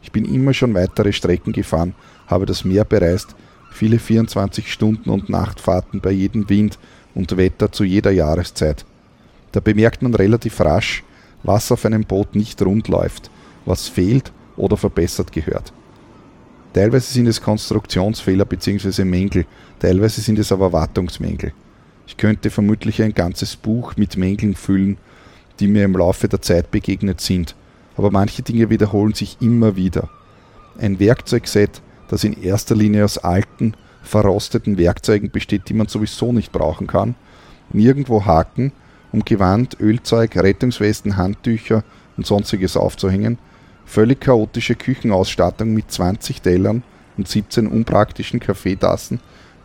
Ich 0.02 0.10
bin 0.10 0.24
immer 0.24 0.52
schon 0.52 0.74
weitere 0.74 1.12
Strecken 1.12 1.52
gefahren, 1.52 1.94
habe 2.26 2.44
das 2.44 2.64
Meer 2.64 2.84
bereist, 2.84 3.36
viele 3.70 4.00
24 4.00 4.72
Stunden 4.72 5.10
und 5.10 5.28
Nachtfahrten 5.28 6.00
bei 6.00 6.10
jedem 6.10 6.48
Wind 6.48 6.76
und 7.14 7.36
Wetter 7.36 7.70
zu 7.70 7.84
jeder 7.84 8.10
Jahreszeit. 8.10 8.84
Da 9.52 9.60
bemerkt 9.60 10.02
man 10.02 10.12
relativ 10.12 10.60
rasch, 10.60 11.04
was 11.44 11.70
auf 11.70 11.84
einem 11.84 12.02
Boot 12.02 12.34
nicht 12.34 12.60
rund 12.62 12.88
läuft, 12.88 13.30
was 13.64 13.86
fehlt 13.86 14.32
oder 14.56 14.76
verbessert 14.76 15.30
gehört. 15.30 15.72
Teilweise 16.72 17.12
sind 17.12 17.26
es 17.26 17.40
Konstruktionsfehler 17.40 18.44
bzw. 18.44 19.04
Mängel, 19.04 19.46
teilweise 19.80 20.20
sind 20.20 20.38
es 20.38 20.52
aber 20.52 20.72
Wartungsmängel. 20.72 21.52
Ich 22.06 22.16
könnte 22.16 22.50
vermutlich 22.50 23.02
ein 23.02 23.14
ganzes 23.14 23.56
Buch 23.56 23.96
mit 23.96 24.16
Mängeln 24.16 24.54
füllen, 24.54 24.98
die 25.58 25.66
mir 25.66 25.84
im 25.84 25.96
Laufe 25.96 26.28
der 26.28 26.40
Zeit 26.40 26.70
begegnet 26.70 27.20
sind, 27.20 27.56
aber 27.96 28.10
manche 28.10 28.42
Dinge 28.42 28.70
wiederholen 28.70 29.14
sich 29.14 29.36
immer 29.40 29.76
wieder. 29.76 30.08
Ein 30.78 31.00
Werkzeugset, 31.00 31.82
das 32.08 32.24
in 32.24 32.40
erster 32.40 32.76
Linie 32.76 33.04
aus 33.04 33.18
alten, 33.18 33.74
verrosteten 34.02 34.78
Werkzeugen 34.78 35.30
besteht, 35.30 35.68
die 35.68 35.74
man 35.74 35.88
sowieso 35.88 36.32
nicht 36.32 36.52
brauchen 36.52 36.86
kann, 36.86 37.14
nirgendwo 37.72 38.24
Haken, 38.24 38.72
um 39.12 39.24
Gewand, 39.24 39.78
Ölzeug, 39.80 40.36
Rettungswesten, 40.36 41.16
Handtücher 41.16 41.84
und 42.16 42.26
sonstiges 42.26 42.76
aufzuhängen, 42.76 43.38
Völlig 43.90 44.20
chaotische 44.20 44.76
Küchenausstattung 44.76 45.74
mit 45.74 45.90
20 45.90 46.42
Tellern 46.42 46.84
und 47.16 47.26
17 47.26 47.66
unpraktischen 47.66 48.38
Kaffeetassen, 48.38 49.18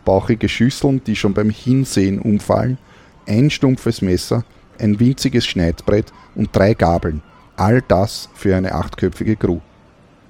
bauchige 0.04 0.48
Schüsseln, 0.48 1.00
die 1.04 1.14
schon 1.14 1.32
beim 1.32 1.50
Hinsehen 1.50 2.18
umfallen, 2.18 2.76
ein 3.28 3.50
stumpfes 3.50 4.02
Messer, 4.02 4.42
ein 4.80 4.98
winziges 4.98 5.46
Schneidbrett 5.46 6.12
und 6.34 6.48
drei 6.52 6.74
Gabeln. 6.74 7.22
All 7.54 7.80
das 7.86 8.28
für 8.34 8.56
eine 8.56 8.74
achtköpfige 8.74 9.36
Crew. 9.36 9.60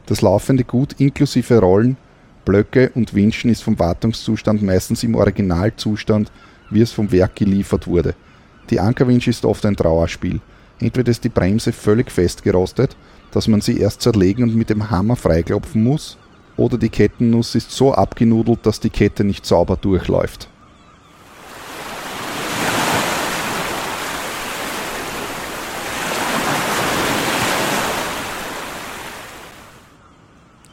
Das 0.04 0.20
laufende 0.20 0.64
Gut 0.64 0.92
inklusive 0.98 1.58
Rollen, 1.58 1.96
Blöcke 2.44 2.90
und 2.94 3.14
Winschen 3.14 3.48
ist 3.48 3.62
vom 3.62 3.78
Wartungszustand 3.78 4.60
meistens 4.60 5.04
im 5.04 5.14
Originalzustand, 5.14 6.30
wie 6.68 6.82
es 6.82 6.92
vom 6.92 7.10
Werk 7.12 7.34
geliefert 7.36 7.86
wurde. 7.86 8.14
Die 8.68 8.78
Ankerwinsch 8.78 9.26
ist 9.26 9.46
oft 9.46 9.64
ein 9.64 9.74
Trauerspiel. 9.74 10.42
Entweder 10.78 11.10
ist 11.10 11.24
die 11.24 11.28
Bremse 11.28 11.72
völlig 11.72 12.10
festgerostet 12.10 12.96
dass 13.36 13.48
man 13.48 13.60
sie 13.60 13.78
erst 13.78 14.00
zerlegen 14.00 14.44
und 14.44 14.56
mit 14.56 14.70
dem 14.70 14.90
Hammer 14.90 15.14
freiklopfen 15.14 15.84
muss, 15.84 16.16
oder 16.56 16.78
die 16.78 16.88
Kettennuss 16.88 17.54
ist 17.54 17.70
so 17.70 17.92
abgenudelt, 17.92 18.64
dass 18.64 18.80
die 18.80 18.88
Kette 18.88 19.24
nicht 19.24 19.44
sauber 19.44 19.76
durchläuft. 19.76 20.48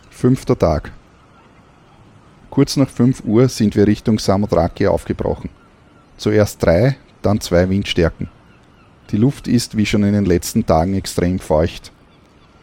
Fünfter 0.09 0.57
Tag. 0.57 0.93
Kurz 2.49 2.77
nach 2.77 2.89
5 2.89 3.25
Uhr 3.25 3.49
sind 3.49 3.75
wir 3.75 3.85
Richtung 3.87 4.19
Samothraki 4.19 4.87
aufgebrochen. 4.87 5.49
Zuerst 6.15 6.63
drei, 6.63 6.95
dann 7.21 7.41
zwei 7.41 7.67
Windstärken. 7.67 8.29
Die 9.13 9.19
Luft 9.19 9.47
ist 9.47 9.77
wie 9.77 9.85
schon 9.85 10.03
in 10.03 10.13
den 10.13 10.25
letzten 10.25 10.65
Tagen 10.65 10.95
extrem 10.95 11.37
feucht. 11.37 11.91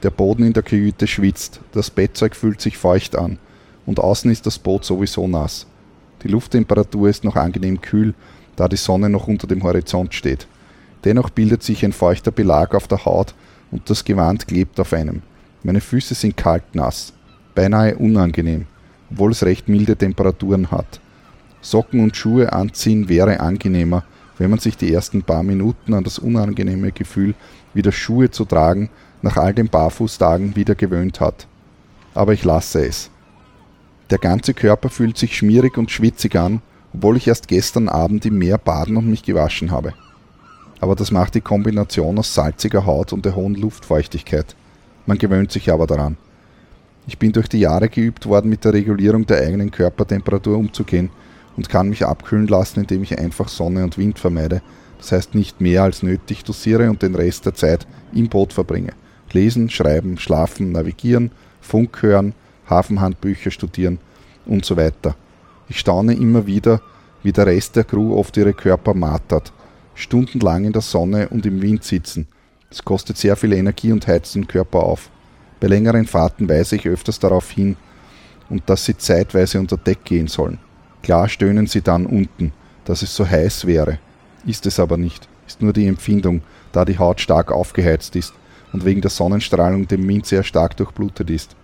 Der 0.03 0.11
Boden 0.11 0.43
in 0.43 0.53
der 0.53 0.65
Kajüte 0.65 1.07
schwitzt, 1.07 1.61
das 1.71 1.91
Bettzeug 1.91 2.35
fühlt 2.35 2.61
sich 2.61 2.77
feucht 2.77 3.15
an 3.15 3.39
und 3.87 4.01
außen 4.01 4.29
ist 4.33 4.47
das 4.47 4.59
Boot 4.59 4.85
sowieso 4.85 5.29
nass. 5.29 5.69
Die 6.25 6.29
Lufttemperatur 6.29 7.09
ist 7.09 7.23
noch 7.23 7.37
angenehm 7.37 7.81
kühl, 7.81 8.15
da 8.57 8.67
die 8.67 8.77
Sonne 8.77 9.09
noch 9.09 9.29
unter 9.29 9.47
dem 9.47 9.63
Horizont 9.63 10.13
steht. 10.13 10.49
Dennoch 11.05 11.31
bildet 11.31 11.63
sich 11.63 11.85
ein 11.85 11.93
feuchter 11.93 12.33
Belag 12.33 12.75
auf 12.75 12.89
der 12.89 13.05
Haut 13.05 13.33
und 13.71 13.89
das 13.89 14.05
Gewand 14.05 14.49
klebt 14.49 14.81
auf 14.81 14.93
einem. 14.93 15.23
Meine 15.63 15.81
Füße 15.81 16.17
sind 16.17 16.37
kalt 16.37 16.75
nass, 16.75 17.13
beinahe 17.55 17.95
unangenehm, 17.95 18.67
obwohl 19.13 19.31
es 19.31 19.45
recht 19.45 19.69
milde 19.69 19.95
Temperaturen 19.95 20.73
hat. 20.73 20.99
Socken 21.61 22.01
und 22.01 22.17
Schuhe 22.17 22.53
anziehen 22.53 23.09
wäre 23.09 23.39
angenehmer, 23.39 24.03
wenn 24.41 24.49
man 24.49 24.59
sich 24.59 24.79
die 24.79 24.91
ersten 24.91 25.23
paar 25.23 25.43
Minuten 25.43 25.93
an 25.93 26.03
das 26.03 26.19
unangenehme 26.19 26.93
Gefühl, 26.93 27.35
wieder 27.75 27.93
Schuhe 27.93 28.31
zu 28.31 28.47
tragen 28.47 28.89
nach 29.21 29.37
all 29.37 29.53
den 29.53 29.69
Barfußtagen 29.69 30.57
wieder 30.57 30.75
gewöhnt 30.75 31.21
hat. 31.21 31.47
Aber 32.15 32.33
ich 32.33 32.43
lasse 32.43 32.87
es. 32.87 33.11
Der 34.09 34.17
ganze 34.17 34.55
Körper 34.55 34.89
fühlt 34.89 35.19
sich 35.19 35.37
schmierig 35.37 35.77
und 35.77 35.91
schwitzig 35.91 36.37
an, 36.37 36.63
obwohl 36.95 37.19
ich 37.19 37.29
erst 37.29 37.49
gestern 37.49 37.91
Abend 37.91 38.25
im 38.25 38.39
Meer 38.39 38.57
baden 38.57 38.97
und 38.97 39.11
mich 39.11 39.23
gewaschen 39.23 39.71
habe. 39.71 39.93
Aber 40.81 40.97
das 40.97 41.11
macht 41.11 41.35
die 41.35 41.43
Kombination 41.43 42.19
aus 42.19 42.33
salziger 42.33 42.87
Haut 42.87 43.13
und 43.13 43.27
der 43.27 43.37
hohen 43.37 43.57
Luftfeuchtigkeit. 43.57 44.57
Man 45.05 45.19
gewöhnt 45.19 45.53
sich 45.53 45.71
aber 45.71 45.87
daran. 45.87 46.17
Ich 47.07 47.19
bin 47.19 47.33
durch 47.33 47.49
die 47.49 47.61
Jahre 47.61 47.91
geübt 47.91 48.25
worden, 48.25 48.49
mit 48.49 48.65
der 48.65 48.73
Regulierung 48.73 49.27
der 49.27 49.43
eigenen 49.43 49.71
Körpertemperatur 49.71 50.57
umzugehen 50.57 51.11
und 51.57 51.69
kann 51.69 51.89
mich 51.89 52.05
abkühlen 52.05 52.47
lassen, 52.47 52.81
indem 52.81 53.03
ich 53.03 53.19
einfach 53.19 53.49
Sonne 53.49 53.85
und 53.85 53.99
Wind 53.99 54.19
vermeide, 54.19 54.63
das 54.99 55.13
heißt 55.13 55.35
nicht 55.35 55.61
mehr 55.61 55.83
als 55.83 56.03
nötig 56.03 56.45
dosiere 56.45 56.91
und 56.91 57.03
den 57.03 57.15
Rest 57.15 57.47
der 57.47 57.55
Zeit 57.55 57.87
im 58.13 58.29
Boot 58.29 58.53
verbringe. 58.53 58.93
Lesen, 59.33 59.71
schreiben, 59.71 60.19
schlafen, 60.19 60.73
navigieren, 60.73 61.31
Funk 61.61 62.03
hören, 62.03 62.35
Hafenhandbücher 62.69 63.51
studieren 63.51 63.99
und 64.47 64.65
so 64.65 64.77
weiter. 64.77 65.17
Ich 65.69 65.79
staune 65.79 66.15
immer 66.15 66.47
wieder, 66.47 66.81
wie 67.23 67.33
der 67.33 67.47
Rest 67.47 67.77
der 67.77 67.85
Crew 67.85 68.15
oft 68.15 68.37
ihre 68.37 68.53
Körper 68.53 68.95
martert. 68.95 69.53
Stundenlang 69.95 70.65
in 70.65 70.73
der 70.73 70.83
Sonne 70.83 71.29
und 71.29 71.47
im 71.47 71.61
Wind 71.63 71.85
sitzen. 71.85 72.27
Das 72.69 72.85
kostet 72.85 73.17
sehr 73.17 73.37
viel 73.37 73.53
Energie 73.53 73.93
und 73.93 74.07
heizt 74.07 74.35
den 74.35 74.47
Körper 74.47 74.81
auf. 74.83 75.11
Bei 75.59 75.67
längeren 75.67 76.07
Fahrten 76.07 76.49
weise 76.49 76.77
ich 76.77 76.89
öfters 76.89 77.19
darauf 77.19 77.51
hin 77.51 77.77
und 78.49 78.63
dass 78.67 78.85
sie 78.85 78.97
zeitweise 78.97 79.59
unter 79.59 79.77
Deck 79.77 80.05
gehen 80.05 80.27
sollen. 80.27 80.59
Klar 81.03 81.29
stöhnen 81.29 81.67
sie 81.67 81.83
dann 81.83 82.07
unten, 82.07 82.53
dass 82.85 83.03
es 83.03 83.15
so 83.15 83.27
heiß 83.29 83.67
wäre. 83.67 83.99
Ist 84.47 84.67
es 84.67 84.81
aber 84.81 84.97
nicht, 84.97 85.29
ist 85.47 85.63
nur 85.63 85.73
die 85.73 85.87
Empfindung, 85.87 86.43
da 86.73 86.85
die 86.85 86.99
Haut 86.99 87.21
stark 87.21 87.53
aufgeheizt 87.53 88.17
ist 88.17 88.33
und 88.73 88.85
wegen 88.85 89.01
der 89.01 89.11
Sonnenstrahlung 89.11 89.89
dem 89.89 90.07
Wind 90.07 90.27
sehr 90.27 90.43
stark 90.43 90.77
durchblutet 90.77 91.31
ist. 91.31 91.57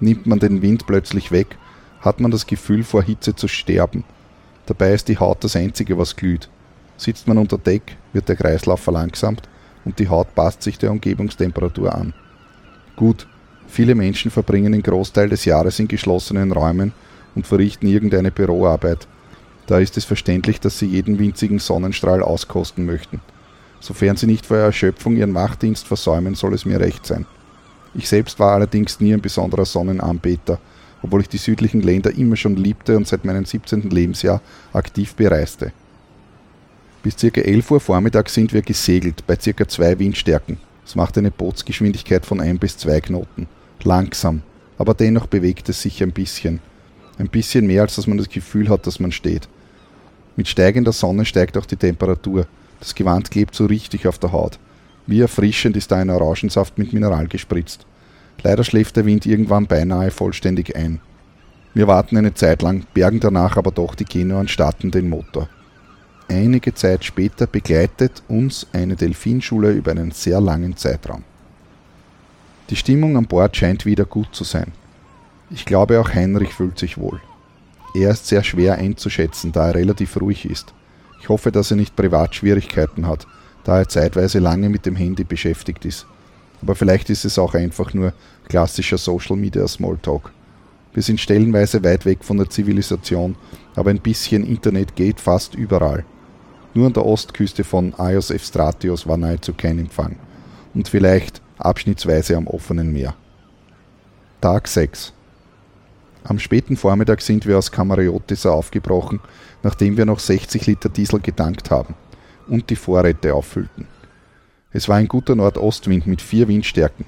Nimmt 0.00 0.26
man 0.26 0.38
den 0.38 0.62
Wind 0.62 0.86
plötzlich 0.86 1.32
weg, 1.32 1.56
hat 2.00 2.20
man 2.20 2.30
das 2.30 2.46
Gefühl, 2.46 2.84
vor 2.84 3.02
Hitze 3.02 3.34
zu 3.34 3.48
sterben. 3.48 4.04
Dabei 4.66 4.92
ist 4.92 5.08
die 5.08 5.18
Haut 5.18 5.42
das 5.42 5.56
Einzige, 5.56 5.96
was 5.96 6.16
glüht. 6.16 6.48
Sitzt 6.96 7.28
man 7.28 7.38
unter 7.38 7.58
Deck, 7.58 7.96
wird 8.12 8.28
der 8.28 8.36
Kreislauf 8.36 8.80
verlangsamt 8.80 9.42
und 9.84 9.98
die 9.98 10.08
Haut 10.08 10.34
passt 10.34 10.62
sich 10.62 10.78
der 10.78 10.90
Umgebungstemperatur 10.90 11.94
an. 11.94 12.14
Gut, 12.96 13.26
viele 13.68 13.94
Menschen 13.94 14.30
verbringen 14.30 14.72
den 14.72 14.82
Großteil 14.82 15.28
des 15.28 15.44
Jahres 15.44 15.78
in 15.78 15.88
geschlossenen 15.88 16.52
Räumen 16.52 16.92
und 17.36 17.46
verrichten 17.46 17.86
irgendeine 17.86 18.32
Büroarbeit. 18.32 19.06
Da 19.66 19.78
ist 19.78 19.96
es 19.96 20.04
verständlich, 20.04 20.58
dass 20.58 20.78
sie 20.78 20.86
jeden 20.86 21.18
winzigen 21.18 21.60
Sonnenstrahl 21.60 22.22
auskosten 22.22 22.84
möchten. 22.86 23.20
Sofern 23.78 24.16
sie 24.16 24.26
nicht 24.26 24.46
vor 24.46 24.56
Erschöpfung 24.56 25.16
ihren 25.16 25.32
Machtdienst 25.32 25.86
versäumen, 25.86 26.34
soll 26.34 26.54
es 26.54 26.64
mir 26.64 26.80
recht 26.80 27.06
sein. 27.06 27.26
Ich 27.94 28.08
selbst 28.08 28.38
war 28.38 28.54
allerdings 28.54 29.00
nie 29.00 29.12
ein 29.14 29.20
besonderer 29.20 29.64
Sonnenanbeter, 29.64 30.58
obwohl 31.02 31.20
ich 31.20 31.28
die 31.28 31.36
südlichen 31.36 31.82
Länder 31.82 32.10
immer 32.16 32.36
schon 32.36 32.56
liebte 32.56 32.96
und 32.96 33.06
seit 33.06 33.24
meinem 33.24 33.44
17. 33.44 33.90
Lebensjahr 33.90 34.40
aktiv 34.72 35.14
bereiste. 35.14 35.72
Bis 37.02 37.16
ca. 37.16 37.40
11 37.40 37.70
Uhr 37.70 37.80
Vormittag 37.80 38.28
sind 38.28 38.52
wir 38.52 38.62
gesegelt, 38.62 39.26
bei 39.26 39.36
ca. 39.36 39.68
2 39.68 39.98
Windstärken. 39.98 40.58
Das 40.84 40.94
macht 40.94 41.16
eine 41.18 41.30
Bootsgeschwindigkeit 41.30 42.26
von 42.26 42.40
1 42.40 42.58
bis 42.58 42.78
2 42.78 43.00
Knoten. 43.00 43.46
Langsam, 43.82 44.42
aber 44.78 44.94
dennoch 44.94 45.26
bewegt 45.26 45.68
es 45.68 45.82
sich 45.82 46.02
ein 46.02 46.12
bisschen. 46.12 46.60
Ein 47.18 47.28
bisschen 47.28 47.66
mehr, 47.66 47.82
als 47.82 47.96
dass 47.96 48.06
man 48.06 48.18
das 48.18 48.28
Gefühl 48.28 48.68
hat, 48.68 48.86
dass 48.86 49.00
man 49.00 49.12
steht. 49.12 49.48
Mit 50.36 50.48
steigender 50.48 50.92
Sonne 50.92 51.24
steigt 51.24 51.56
auch 51.56 51.66
die 51.66 51.76
Temperatur. 51.76 52.46
Das 52.78 52.94
Gewand 52.94 53.30
klebt 53.30 53.54
so 53.54 53.66
richtig 53.66 54.06
auf 54.06 54.18
der 54.18 54.32
Haut. 54.32 54.58
Wie 55.06 55.20
erfrischend 55.20 55.76
ist 55.76 55.90
da 55.90 55.96
ein 55.96 56.10
Orangensaft 56.10 56.78
mit 56.78 56.92
Mineral 56.92 57.26
gespritzt. 57.28 57.86
Leider 58.42 58.64
schläft 58.64 58.96
der 58.96 59.06
Wind 59.06 59.24
irgendwann 59.24 59.66
beinahe 59.66 60.10
vollständig 60.10 60.76
ein. 60.76 61.00
Wir 61.72 61.86
warten 61.86 62.16
eine 62.16 62.34
Zeit 62.34 62.62
lang, 62.62 62.84
bergen 62.92 63.20
danach 63.20 63.56
aber 63.56 63.70
doch 63.70 63.94
die 63.94 64.04
Genua 64.04 64.40
und 64.40 64.50
starten 64.50 64.90
den 64.90 65.08
Motor. 65.08 65.48
Einige 66.28 66.74
Zeit 66.74 67.04
später 67.04 67.46
begleitet 67.46 68.22
uns 68.28 68.66
eine 68.72 68.96
Delfinschule 68.96 69.70
über 69.70 69.92
einen 69.92 70.10
sehr 70.10 70.40
langen 70.40 70.76
Zeitraum. 70.76 71.22
Die 72.68 72.76
Stimmung 72.76 73.16
an 73.16 73.26
Bord 73.26 73.56
scheint 73.56 73.86
wieder 73.86 74.04
gut 74.04 74.34
zu 74.34 74.42
sein. 74.42 74.72
Ich 75.48 75.64
glaube 75.64 76.00
auch 76.00 76.12
Heinrich 76.12 76.54
fühlt 76.54 76.78
sich 76.78 76.98
wohl. 76.98 77.20
Er 77.94 78.10
ist 78.10 78.26
sehr 78.26 78.42
schwer 78.42 78.74
einzuschätzen, 78.74 79.52
da 79.52 79.68
er 79.68 79.76
relativ 79.76 80.20
ruhig 80.20 80.44
ist. 80.44 80.74
Ich 81.20 81.28
hoffe, 81.28 81.52
dass 81.52 81.70
er 81.70 81.76
nicht 81.76 81.94
Privatschwierigkeiten 81.94 83.06
hat, 83.06 83.26
da 83.64 83.78
er 83.78 83.88
zeitweise 83.88 84.40
lange 84.40 84.68
mit 84.68 84.86
dem 84.86 84.96
Handy 84.96 85.22
beschäftigt 85.22 85.84
ist. 85.84 86.06
Aber 86.62 86.74
vielleicht 86.74 87.10
ist 87.10 87.24
es 87.24 87.38
auch 87.38 87.54
einfach 87.54 87.94
nur 87.94 88.12
klassischer 88.48 88.98
Social 88.98 89.36
Media 89.36 89.66
Smalltalk. 89.68 90.32
Wir 90.92 91.02
sind 91.02 91.20
stellenweise 91.20 91.84
weit 91.84 92.06
weg 92.06 92.24
von 92.24 92.38
der 92.38 92.50
Zivilisation, 92.50 93.36
aber 93.76 93.90
ein 93.90 94.00
bisschen 94.00 94.44
Internet 94.44 94.96
geht 94.96 95.20
fast 95.20 95.54
überall. 95.54 96.04
Nur 96.74 96.86
an 96.86 96.92
der 96.92 97.06
Ostküste 97.06 97.62
von 97.64 97.94
Ios 97.98 98.30
Evstratios 98.30 99.06
war 99.06 99.16
nahezu 99.16 99.54
kein 99.54 99.78
Empfang. 99.78 100.16
Und 100.74 100.88
vielleicht 100.88 101.40
abschnittsweise 101.58 102.36
am 102.36 102.46
offenen 102.46 102.92
Meer. 102.92 103.14
Tag 104.40 104.68
6 104.68 105.15
am 106.28 106.38
späten 106.38 106.76
Vormittag 106.76 107.20
sind 107.20 107.46
wir 107.46 107.56
aus 107.56 107.70
Kamariotis 107.70 108.46
aufgebrochen, 108.46 109.20
nachdem 109.62 109.96
wir 109.96 110.04
noch 110.04 110.18
60 110.18 110.66
Liter 110.66 110.88
Diesel 110.88 111.20
getankt 111.20 111.70
haben 111.70 111.94
und 112.48 112.68
die 112.70 112.76
Vorräte 112.76 113.34
auffüllten. 113.34 113.86
Es 114.72 114.88
war 114.88 114.96
ein 114.96 115.08
guter 115.08 115.36
Nordostwind 115.36 116.06
mit 116.06 116.20
vier 116.20 116.48
Windstärken. 116.48 117.04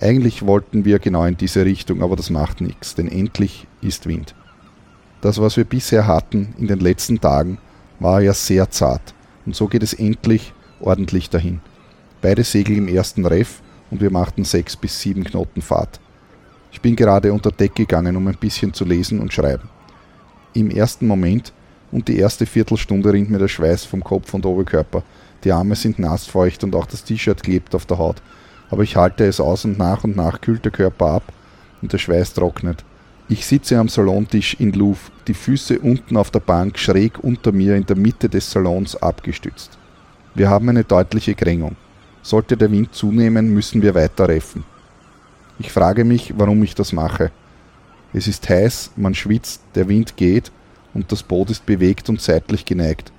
Eigentlich 0.00 0.44
wollten 0.44 0.84
wir 0.84 0.98
genau 0.98 1.24
in 1.24 1.36
diese 1.36 1.64
Richtung, 1.64 2.02
aber 2.02 2.16
das 2.16 2.30
macht 2.30 2.60
nichts, 2.60 2.94
denn 2.94 3.08
endlich 3.08 3.66
ist 3.80 4.06
Wind. 4.06 4.34
Das, 5.20 5.40
was 5.40 5.56
wir 5.56 5.64
bisher 5.64 6.06
hatten 6.06 6.54
in 6.58 6.66
den 6.66 6.80
letzten 6.80 7.20
Tagen, 7.20 7.58
war 8.00 8.20
ja 8.20 8.32
sehr 8.32 8.70
zart 8.70 9.14
und 9.46 9.56
so 9.56 9.66
geht 9.68 9.82
es 9.82 9.94
endlich 9.94 10.52
ordentlich 10.80 11.30
dahin. 11.30 11.60
Beide 12.20 12.44
Segel 12.44 12.76
im 12.76 12.88
ersten 12.88 13.24
Reff 13.24 13.62
und 13.90 14.00
wir 14.00 14.10
machten 14.10 14.44
sechs 14.44 14.76
bis 14.76 15.00
sieben 15.00 15.24
Knoten 15.24 15.62
Fahrt. 15.62 16.00
Ich 16.70 16.80
bin 16.80 16.96
gerade 16.96 17.32
unter 17.32 17.50
Deck 17.50 17.74
gegangen, 17.74 18.16
um 18.16 18.26
ein 18.28 18.36
bisschen 18.36 18.72
zu 18.72 18.84
lesen 18.84 19.20
und 19.20 19.32
schreiben. 19.32 19.68
Im 20.54 20.70
ersten 20.70 21.06
Moment 21.06 21.52
und 21.90 22.08
die 22.08 22.18
erste 22.18 22.46
Viertelstunde 22.46 23.12
rinnt 23.12 23.30
mir 23.30 23.38
der 23.38 23.48
Schweiß 23.48 23.84
vom 23.84 24.04
Kopf 24.04 24.34
und 24.34 24.44
Oberkörper. 24.44 25.02
Die 25.44 25.52
Arme 25.52 25.76
sind 25.76 25.98
nassfeucht 25.98 26.64
und 26.64 26.74
auch 26.74 26.86
das 26.86 27.04
T-Shirt 27.04 27.42
klebt 27.42 27.74
auf 27.74 27.86
der 27.86 27.98
Haut. 27.98 28.20
Aber 28.70 28.82
ich 28.82 28.96
halte 28.96 29.24
es 29.24 29.40
aus 29.40 29.64
und 29.64 29.78
nach 29.78 30.04
und 30.04 30.16
nach 30.16 30.40
kühlt 30.40 30.64
der 30.64 30.72
Körper 30.72 31.06
ab 31.06 31.32
und 31.80 31.92
der 31.92 31.98
Schweiß 31.98 32.34
trocknet. 32.34 32.84
Ich 33.30 33.46
sitze 33.46 33.78
am 33.78 33.88
Salontisch 33.88 34.54
in 34.58 34.72
Louvre, 34.72 35.10
die 35.26 35.34
Füße 35.34 35.78
unten 35.78 36.16
auf 36.16 36.30
der 36.30 36.40
Bank 36.40 36.78
schräg 36.78 37.22
unter 37.22 37.52
mir 37.52 37.76
in 37.76 37.84
der 37.84 37.96
Mitte 37.96 38.28
des 38.28 38.50
Salons 38.50 38.96
abgestützt. 38.96 39.78
Wir 40.34 40.48
haben 40.48 40.68
eine 40.68 40.84
deutliche 40.84 41.34
Krängung. 41.34 41.76
Sollte 42.22 42.56
der 42.56 42.70
Wind 42.70 42.94
zunehmen, 42.94 43.52
müssen 43.52 43.82
wir 43.82 43.94
weiter 43.94 44.28
reffen. 44.28 44.64
Ich 45.60 45.72
frage 45.72 46.04
mich, 46.04 46.34
warum 46.36 46.62
ich 46.62 46.74
das 46.74 46.92
mache. 46.92 47.32
Es 48.12 48.28
ist 48.28 48.48
heiß, 48.48 48.92
man 48.96 49.14
schwitzt, 49.14 49.60
der 49.74 49.88
Wind 49.88 50.16
geht 50.16 50.52
und 50.94 51.10
das 51.10 51.22
Boot 51.22 51.50
ist 51.50 51.66
bewegt 51.66 52.08
und 52.08 52.20
seitlich 52.20 52.64
geneigt. 52.64 53.12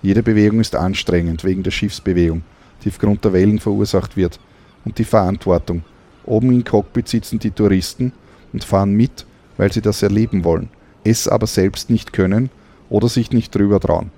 Jede 0.00 0.22
Bewegung 0.22 0.60
ist 0.60 0.76
anstrengend 0.76 1.44
wegen 1.44 1.62
der 1.62 1.72
Schiffsbewegung, 1.72 2.42
die 2.84 2.90
aufgrund 2.90 3.24
der 3.24 3.32
Wellen 3.32 3.58
verursacht 3.58 4.16
wird. 4.16 4.38
Und 4.84 4.98
die 4.98 5.04
Verantwortung. 5.04 5.82
Oben 6.24 6.52
im 6.52 6.64
Cockpit 6.64 7.08
sitzen 7.08 7.38
die 7.38 7.50
Touristen 7.50 8.12
und 8.52 8.64
fahren 8.64 8.92
mit, 8.92 9.26
weil 9.56 9.72
sie 9.72 9.82
das 9.82 10.02
erleben 10.02 10.44
wollen, 10.44 10.70
es 11.04 11.28
aber 11.28 11.46
selbst 11.46 11.90
nicht 11.90 12.12
können 12.12 12.50
oder 12.88 13.08
sich 13.08 13.30
nicht 13.30 13.54
drüber 13.54 13.80
trauen. 13.80 14.10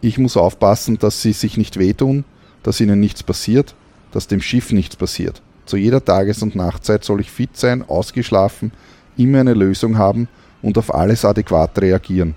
Ich 0.00 0.18
muss 0.18 0.36
aufpassen, 0.36 0.98
dass 0.98 1.22
sie 1.22 1.32
sich 1.32 1.56
nicht 1.56 1.78
wehtun, 1.78 2.24
dass 2.62 2.80
ihnen 2.80 2.98
nichts 2.98 3.22
passiert, 3.22 3.74
dass 4.10 4.26
dem 4.26 4.40
Schiff 4.40 4.72
nichts 4.72 4.96
passiert. 4.96 5.42
Zu 5.70 5.76
jeder 5.76 6.04
Tages- 6.04 6.42
und 6.42 6.56
Nachtzeit 6.56 7.04
soll 7.04 7.20
ich 7.20 7.30
fit 7.30 7.56
sein, 7.56 7.88
ausgeschlafen, 7.88 8.72
immer 9.16 9.38
eine 9.38 9.54
Lösung 9.54 9.98
haben 9.98 10.26
und 10.62 10.76
auf 10.76 10.92
alles 10.92 11.24
adäquat 11.24 11.80
reagieren. 11.80 12.34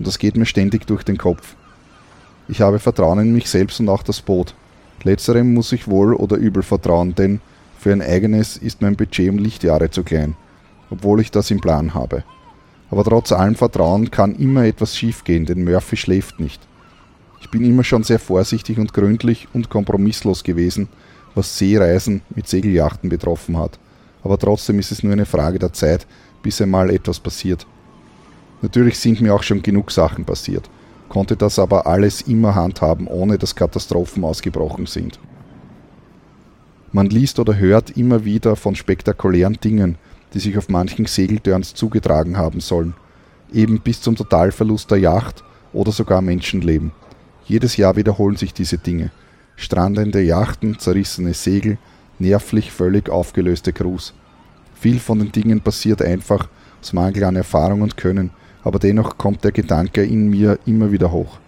Und 0.00 0.08
das 0.08 0.18
geht 0.18 0.36
mir 0.36 0.44
ständig 0.44 0.84
durch 0.84 1.04
den 1.04 1.16
Kopf. 1.16 1.54
Ich 2.48 2.60
habe 2.60 2.80
Vertrauen 2.80 3.20
in 3.20 3.32
mich 3.32 3.48
selbst 3.48 3.78
und 3.78 3.88
auch 3.88 4.02
das 4.02 4.20
Boot. 4.20 4.56
Letzterem 5.04 5.54
muss 5.54 5.70
ich 5.70 5.86
wohl 5.86 6.12
oder 6.12 6.36
übel 6.36 6.64
vertrauen, 6.64 7.14
denn 7.14 7.40
für 7.78 7.92
ein 7.92 8.02
eigenes 8.02 8.56
ist 8.56 8.82
mein 8.82 8.96
Budget 8.96 9.30
um 9.30 9.38
Lichtjahre 9.38 9.92
zu 9.92 10.02
klein, 10.02 10.34
obwohl 10.90 11.20
ich 11.20 11.30
das 11.30 11.52
im 11.52 11.60
Plan 11.60 11.94
habe. 11.94 12.24
Aber 12.90 13.04
trotz 13.04 13.30
allem 13.30 13.54
Vertrauen 13.54 14.10
kann 14.10 14.34
immer 14.34 14.64
etwas 14.64 14.96
schiefgehen, 14.96 15.46
denn 15.46 15.62
Murphy 15.62 15.96
schläft 15.96 16.40
nicht. 16.40 16.60
Ich 17.40 17.50
bin 17.50 17.64
immer 17.64 17.84
schon 17.84 18.02
sehr 18.02 18.18
vorsichtig 18.18 18.78
und 18.78 18.92
gründlich 18.92 19.46
und 19.52 19.70
kompromisslos 19.70 20.42
gewesen, 20.42 20.88
was 21.34 21.58
Seereisen 21.58 22.22
mit 22.34 22.48
Segeljachten 22.48 23.10
betroffen 23.10 23.58
hat. 23.58 23.78
Aber 24.22 24.38
trotzdem 24.38 24.78
ist 24.78 24.92
es 24.92 25.02
nur 25.02 25.12
eine 25.12 25.26
Frage 25.26 25.58
der 25.58 25.72
Zeit, 25.72 26.06
bis 26.42 26.60
einmal 26.60 26.90
etwas 26.90 27.20
passiert. 27.20 27.66
Natürlich 28.62 28.98
sind 28.98 29.20
mir 29.20 29.34
auch 29.34 29.42
schon 29.42 29.62
genug 29.62 29.90
Sachen 29.90 30.24
passiert, 30.24 30.70
konnte 31.08 31.36
das 31.36 31.58
aber 31.58 31.86
alles 31.86 32.22
immer 32.22 32.54
handhaben, 32.54 33.06
ohne 33.06 33.36
dass 33.36 33.54
Katastrophen 33.54 34.24
ausgebrochen 34.24 34.86
sind. 34.86 35.18
Man 36.92 37.06
liest 37.06 37.38
oder 37.38 37.56
hört 37.56 37.90
immer 37.96 38.24
wieder 38.24 38.56
von 38.56 38.76
spektakulären 38.76 39.58
Dingen, 39.62 39.98
die 40.32 40.38
sich 40.38 40.56
auf 40.56 40.68
manchen 40.68 41.06
Segeltörns 41.06 41.74
zugetragen 41.74 42.36
haben 42.36 42.60
sollen, 42.60 42.94
eben 43.52 43.80
bis 43.80 44.00
zum 44.00 44.16
Totalverlust 44.16 44.90
der 44.90 44.98
Yacht 44.98 45.44
oder 45.72 45.92
sogar 45.92 46.22
Menschenleben. 46.22 46.92
Jedes 47.46 47.76
Jahr 47.76 47.96
wiederholen 47.96 48.36
sich 48.36 48.54
diese 48.54 48.78
Dinge 48.78 49.10
strandende 49.56 50.20
Yachten, 50.20 50.78
zerrissene 50.78 51.34
Segel, 51.34 51.78
nervlich 52.18 52.70
völlig 52.72 53.08
aufgelöste 53.08 53.72
Crews. 53.72 54.14
Viel 54.74 54.98
von 54.98 55.18
den 55.18 55.32
Dingen 55.32 55.60
passiert 55.60 56.02
einfach 56.02 56.48
aus 56.80 56.92
Mangel 56.92 57.24
an 57.24 57.36
Erfahrung 57.36 57.82
und 57.82 57.96
Können, 57.96 58.30
aber 58.62 58.78
dennoch 58.78 59.18
kommt 59.18 59.44
der 59.44 59.52
Gedanke 59.52 60.04
in 60.04 60.28
mir 60.28 60.58
immer 60.66 60.92
wieder 60.92 61.12
hoch. 61.12 61.38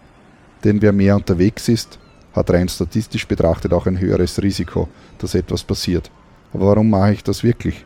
Denn 0.64 0.82
wer 0.82 0.92
mehr 0.92 1.16
unterwegs 1.16 1.68
ist, 1.68 1.98
hat 2.32 2.50
rein 2.50 2.68
statistisch 2.68 3.26
betrachtet 3.26 3.72
auch 3.72 3.86
ein 3.86 3.98
höheres 3.98 4.42
Risiko, 4.42 4.88
dass 5.18 5.34
etwas 5.34 5.64
passiert. 5.64 6.10
Aber 6.52 6.66
warum 6.66 6.90
mache 6.90 7.14
ich 7.14 7.24
das 7.24 7.42
wirklich? 7.42 7.84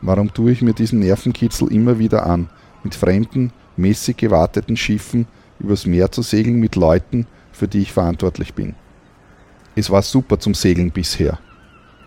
Warum 0.00 0.32
tue 0.32 0.52
ich 0.52 0.62
mir 0.62 0.72
diesen 0.72 1.00
Nervenkitzel 1.00 1.72
immer 1.72 1.98
wieder 1.98 2.26
an, 2.26 2.48
mit 2.82 2.94
fremden, 2.94 3.52
mäßig 3.76 4.16
gewarteten 4.16 4.76
Schiffen 4.76 5.26
übers 5.60 5.86
Meer 5.86 6.10
zu 6.10 6.22
segeln 6.22 6.58
mit 6.58 6.74
Leuten, 6.74 7.26
für 7.52 7.68
die 7.68 7.82
ich 7.82 7.92
verantwortlich 7.92 8.54
bin? 8.54 8.74
Es 9.74 9.88
war 9.88 10.02
super 10.02 10.38
zum 10.38 10.52
Segeln 10.52 10.90
bisher. 10.90 11.38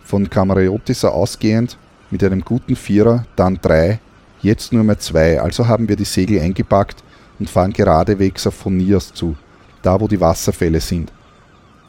Von 0.04 0.30
Kameriotisser 0.30 1.12
ausgehend 1.12 1.76
mit 2.12 2.22
einem 2.22 2.42
guten 2.42 2.76
Vierer, 2.76 3.26
dann 3.34 3.58
drei, 3.60 3.98
jetzt 4.40 4.72
nur 4.72 4.84
mehr 4.84 5.00
zwei, 5.00 5.40
also 5.40 5.66
haben 5.66 5.88
wir 5.88 5.96
die 5.96 6.04
Segel 6.04 6.40
eingepackt 6.40 7.02
und 7.40 7.50
fahren 7.50 7.72
geradewegs 7.72 8.46
auf 8.46 8.54
Phonias 8.54 9.12
zu, 9.12 9.36
da 9.82 10.00
wo 10.00 10.06
die 10.06 10.20
Wasserfälle 10.20 10.80
sind. 10.80 11.12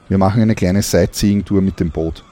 Wir 0.10 0.18
machen 0.18 0.42
eine 0.42 0.56
kleine 0.56 0.82
Sightseeing-Tour 0.82 1.62
mit 1.62 1.80
dem 1.80 1.92
Boot. 1.92 2.24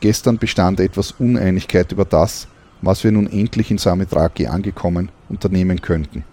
Gestern 0.00 0.36
bestand 0.36 0.78
etwas 0.78 1.12
Uneinigkeit 1.12 1.90
über 1.92 2.04
das, 2.04 2.48
was 2.82 3.02
wir 3.02 3.12
nun 3.12 3.28
endlich 3.28 3.70
in 3.70 3.78
Samitraki 3.78 4.46
angekommen 4.46 5.10
unternehmen 5.30 5.80
könnten. 5.80 6.24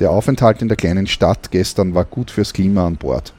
Der 0.00 0.10
Aufenthalt 0.10 0.62
in 0.62 0.68
der 0.68 0.76
kleinen 0.76 1.06
Stadt 1.06 1.50
gestern 1.50 1.94
war 1.94 2.04
gut 2.04 2.30
fürs 2.30 2.52
Klima 2.52 2.86
an 2.86 2.96
Bord. 2.96 3.34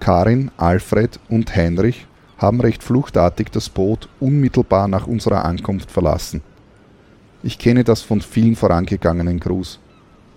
Karin, 0.00 0.50
Alfred 0.56 1.20
und 1.28 1.54
Heinrich 1.54 2.06
haben 2.38 2.62
recht 2.62 2.82
fluchtartig 2.82 3.50
das 3.52 3.68
Boot 3.68 4.08
unmittelbar 4.18 4.88
nach 4.88 5.06
unserer 5.06 5.44
Ankunft 5.44 5.90
verlassen. 5.90 6.40
Ich 7.42 7.58
kenne 7.58 7.84
das 7.84 8.00
von 8.00 8.22
vielen 8.22 8.56
vorangegangenen 8.56 9.40
Crews. 9.40 9.78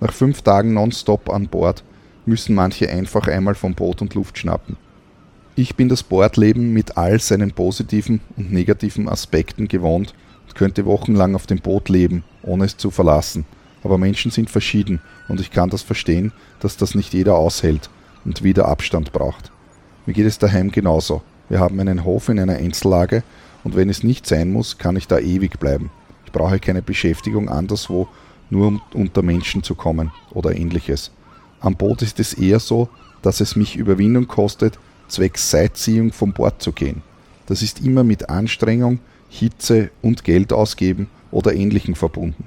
Nach 0.02 0.12
fünf 0.12 0.42
Tagen 0.42 0.74
nonstop 0.74 1.30
an 1.30 1.48
Bord 1.48 1.86
müssen 2.26 2.56
manche 2.56 2.90
einfach 2.90 3.28
einmal 3.30 3.56
vom 3.56 3.74
Boot 3.74 4.02
und 4.02 4.16
Luft 4.16 4.38
schnappen. 4.38 4.76
Ich 5.56 5.76
bin 5.76 5.88
das 5.88 6.04
Bordleben 6.04 6.74
mit 6.74 6.98
all 6.98 7.20
seinen 7.22 7.54
positiven 7.54 8.20
und 8.36 8.52
negativen 8.52 9.08
Aspekten 9.08 9.70
gewohnt 9.70 10.14
und 10.46 10.56
könnte 10.56 10.86
wochenlang 10.86 11.36
auf 11.36 11.48
dem 11.48 11.60
Boot 11.60 11.88
leben, 11.88 12.26
ohne 12.42 12.66
es 12.66 12.76
zu 12.76 12.92
verlassen. 12.92 13.46
Aber 13.82 13.98
Menschen 13.98 14.30
sind 14.30 14.50
verschieden 14.50 15.00
und 15.30 15.40
ich 15.40 15.52
kann 15.52 15.70
das 15.70 15.84
verstehen, 15.84 16.34
dass 16.60 16.76
das 16.76 16.96
nicht 16.96 17.14
jeder 17.14 17.36
aushält 17.36 17.90
und 18.26 18.44
wieder 18.44 18.68
Abstand 18.68 19.14
braucht. 19.14 19.53
Mir 20.06 20.14
geht 20.14 20.26
es 20.26 20.40
daheim 20.40 20.72
genauso. 20.72 21.22
Wir 21.50 21.60
haben 21.60 21.80
einen 21.80 22.04
Hof 22.04 22.30
in 22.30 22.40
einer 22.40 22.56
Einzellage 22.56 23.24
und 23.64 23.76
wenn 23.76 23.90
es 23.90 24.04
nicht 24.04 24.28
sein 24.28 24.52
muss, 24.52 24.78
kann 24.78 24.96
ich 24.96 25.08
da 25.08 25.20
ewig 25.20 25.60
bleiben 25.60 25.90
brauche 26.34 26.60
keine 26.60 26.82
Beschäftigung 26.82 27.48
anderswo, 27.48 28.10
nur 28.50 28.68
um 28.68 28.82
unter 28.94 29.22
Menschen 29.22 29.64
zu 29.64 29.76
kommen 29.76 30.12
oder 30.32 30.54
ähnliches. 30.54 31.12
Am 31.62 31.76
Boot 31.78 32.02
ist 32.02 32.20
es 32.20 32.34
eher 32.34 32.60
so, 32.60 32.90
dass 33.22 33.40
es 33.40 33.56
mich 33.56 33.78
Überwindung 33.78 34.28
kostet, 34.28 34.78
zwecks 35.08 35.50
Sightseeing 35.50 36.12
vom 36.12 36.34
Bord 36.34 36.62
zu 36.62 36.74
gehen. 36.74 37.02
Das 37.46 37.62
ist 37.62 37.80
immer 37.80 38.04
mit 38.04 38.30
Anstrengung, 38.30 39.00
Hitze 39.30 39.92
und 40.02 40.26
Geld 40.26 40.52
ausgeben 40.52 41.08
oder 41.32 41.54
ähnlichem 41.54 41.96
verbunden. 41.96 42.46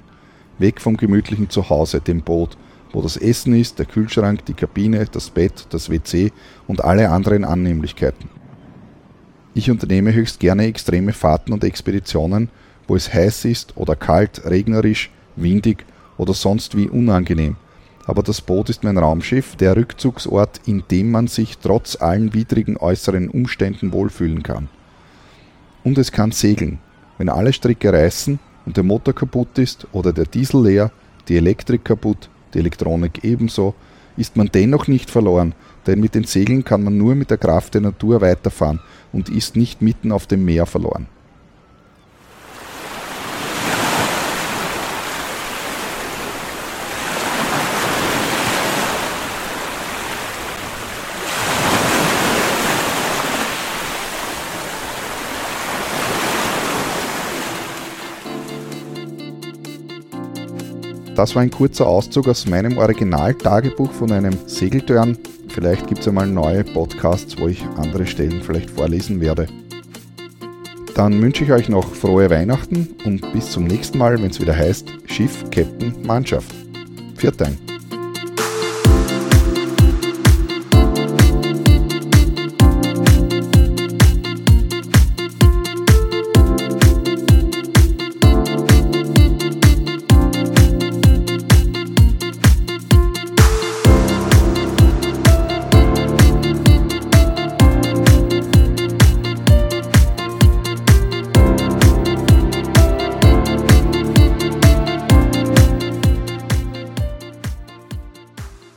Weg 0.59 0.79
vom 0.81 0.97
gemütlichen 0.97 1.49
Zuhause, 1.49 1.99
dem 1.99 2.21
Boot, 2.21 2.57
wo 2.97 3.01
das 3.03 3.15
Essen 3.15 3.53
ist, 3.53 3.77
der 3.77 3.85
Kühlschrank, 3.85 4.43
die 4.45 4.55
Kabine, 4.55 5.05
das 5.05 5.29
Bett, 5.29 5.67
das 5.69 5.91
WC 5.91 6.31
und 6.65 6.83
alle 6.83 7.11
anderen 7.11 7.45
Annehmlichkeiten. 7.45 8.27
Ich 9.53 9.69
unternehme 9.69 10.15
höchst 10.15 10.39
gerne 10.39 10.65
extreme 10.65 11.13
Fahrten 11.13 11.53
und 11.53 11.63
Expeditionen, 11.63 12.49
wo 12.87 12.95
es 12.95 13.13
heiß 13.13 13.45
ist 13.45 13.77
oder 13.77 13.95
kalt, 13.95 14.41
regnerisch, 14.45 15.11
windig 15.35 15.85
oder 16.17 16.33
sonst 16.33 16.75
wie 16.75 16.89
unangenehm. 16.89 17.57
Aber 18.07 18.23
das 18.23 18.41
Boot 18.41 18.67
ist 18.71 18.83
mein 18.83 18.97
Raumschiff, 18.97 19.55
der 19.57 19.75
Rückzugsort, 19.75 20.61
in 20.65 20.83
dem 20.89 21.11
man 21.11 21.27
sich 21.27 21.59
trotz 21.59 22.01
allen 22.01 22.33
widrigen 22.33 22.77
äußeren 22.77 23.29
Umständen 23.29 23.93
wohlfühlen 23.93 24.41
kann. 24.41 24.69
Und 25.83 25.99
es 25.99 26.11
kann 26.11 26.31
segeln. 26.31 26.79
Wenn 27.19 27.29
alle 27.29 27.53
Stricke 27.53 27.93
reißen 27.93 28.39
und 28.65 28.75
der 28.75 28.83
Motor 28.83 29.13
kaputt 29.13 29.59
ist 29.59 29.85
oder 29.91 30.13
der 30.13 30.25
Diesel 30.25 30.63
leer, 30.63 30.91
die 31.27 31.37
Elektrik 31.37 31.85
kaputt, 31.85 32.29
die 32.57 32.61
Elektronik 32.61 33.23
ebenso, 33.23 33.75
ist 34.17 34.35
man 34.35 34.49
dennoch 34.51 34.87
nicht 34.87 35.11
verloren, 35.11 35.53
denn 35.85 35.99
mit 35.99 36.15
den 36.15 36.23
Segeln 36.23 36.63
kann 36.63 36.83
man 36.83 36.97
nur 36.97 37.15
mit 37.15 37.29
der 37.29 37.37
Kraft 37.37 37.75
der 37.75 37.81
Natur 37.81 38.19
weiterfahren 38.19 38.79
und 39.13 39.29
ist 39.29 39.55
nicht 39.55 39.81
mitten 39.81 40.11
auf 40.11 40.25
dem 40.25 40.43
Meer 40.43 40.65
verloren. 40.65 41.07
Das 61.17 61.33
war 61.33 61.41
ein 61.41 61.49
kurzer 61.49 61.87
Auszug 61.87 62.27
aus 62.27 62.45
meinem 62.45 62.77
Original-Tagebuch 62.77 63.91
von 63.91 64.11
einem 64.11 64.37
Segeltörn. 64.45 65.17
Vielleicht 65.47 65.87
gibt 65.87 66.01
es 66.01 66.07
einmal 66.07 66.27
neue 66.27 66.63
Podcasts, 66.63 67.39
wo 67.39 67.47
ich 67.47 67.63
andere 67.75 68.05
Stellen 68.05 68.43
vielleicht 68.43 68.69
vorlesen 68.69 69.19
werde. 69.19 69.47
Dann 70.93 71.19
wünsche 71.19 71.43
ich 71.43 71.51
euch 71.51 71.69
noch 71.69 71.95
frohe 71.95 72.29
Weihnachten 72.29 72.89
und 73.03 73.33
bis 73.33 73.49
zum 73.49 73.63
nächsten 73.63 73.97
Mal, 73.97 74.21
wenn 74.21 74.29
es 74.29 74.39
wieder 74.39 74.55
heißt 74.55 74.89
Schiff, 75.07 75.43
Captain, 75.49 75.95
Mannschaft. 76.05 76.53
Viert 77.15 77.41
ein. 77.41 77.76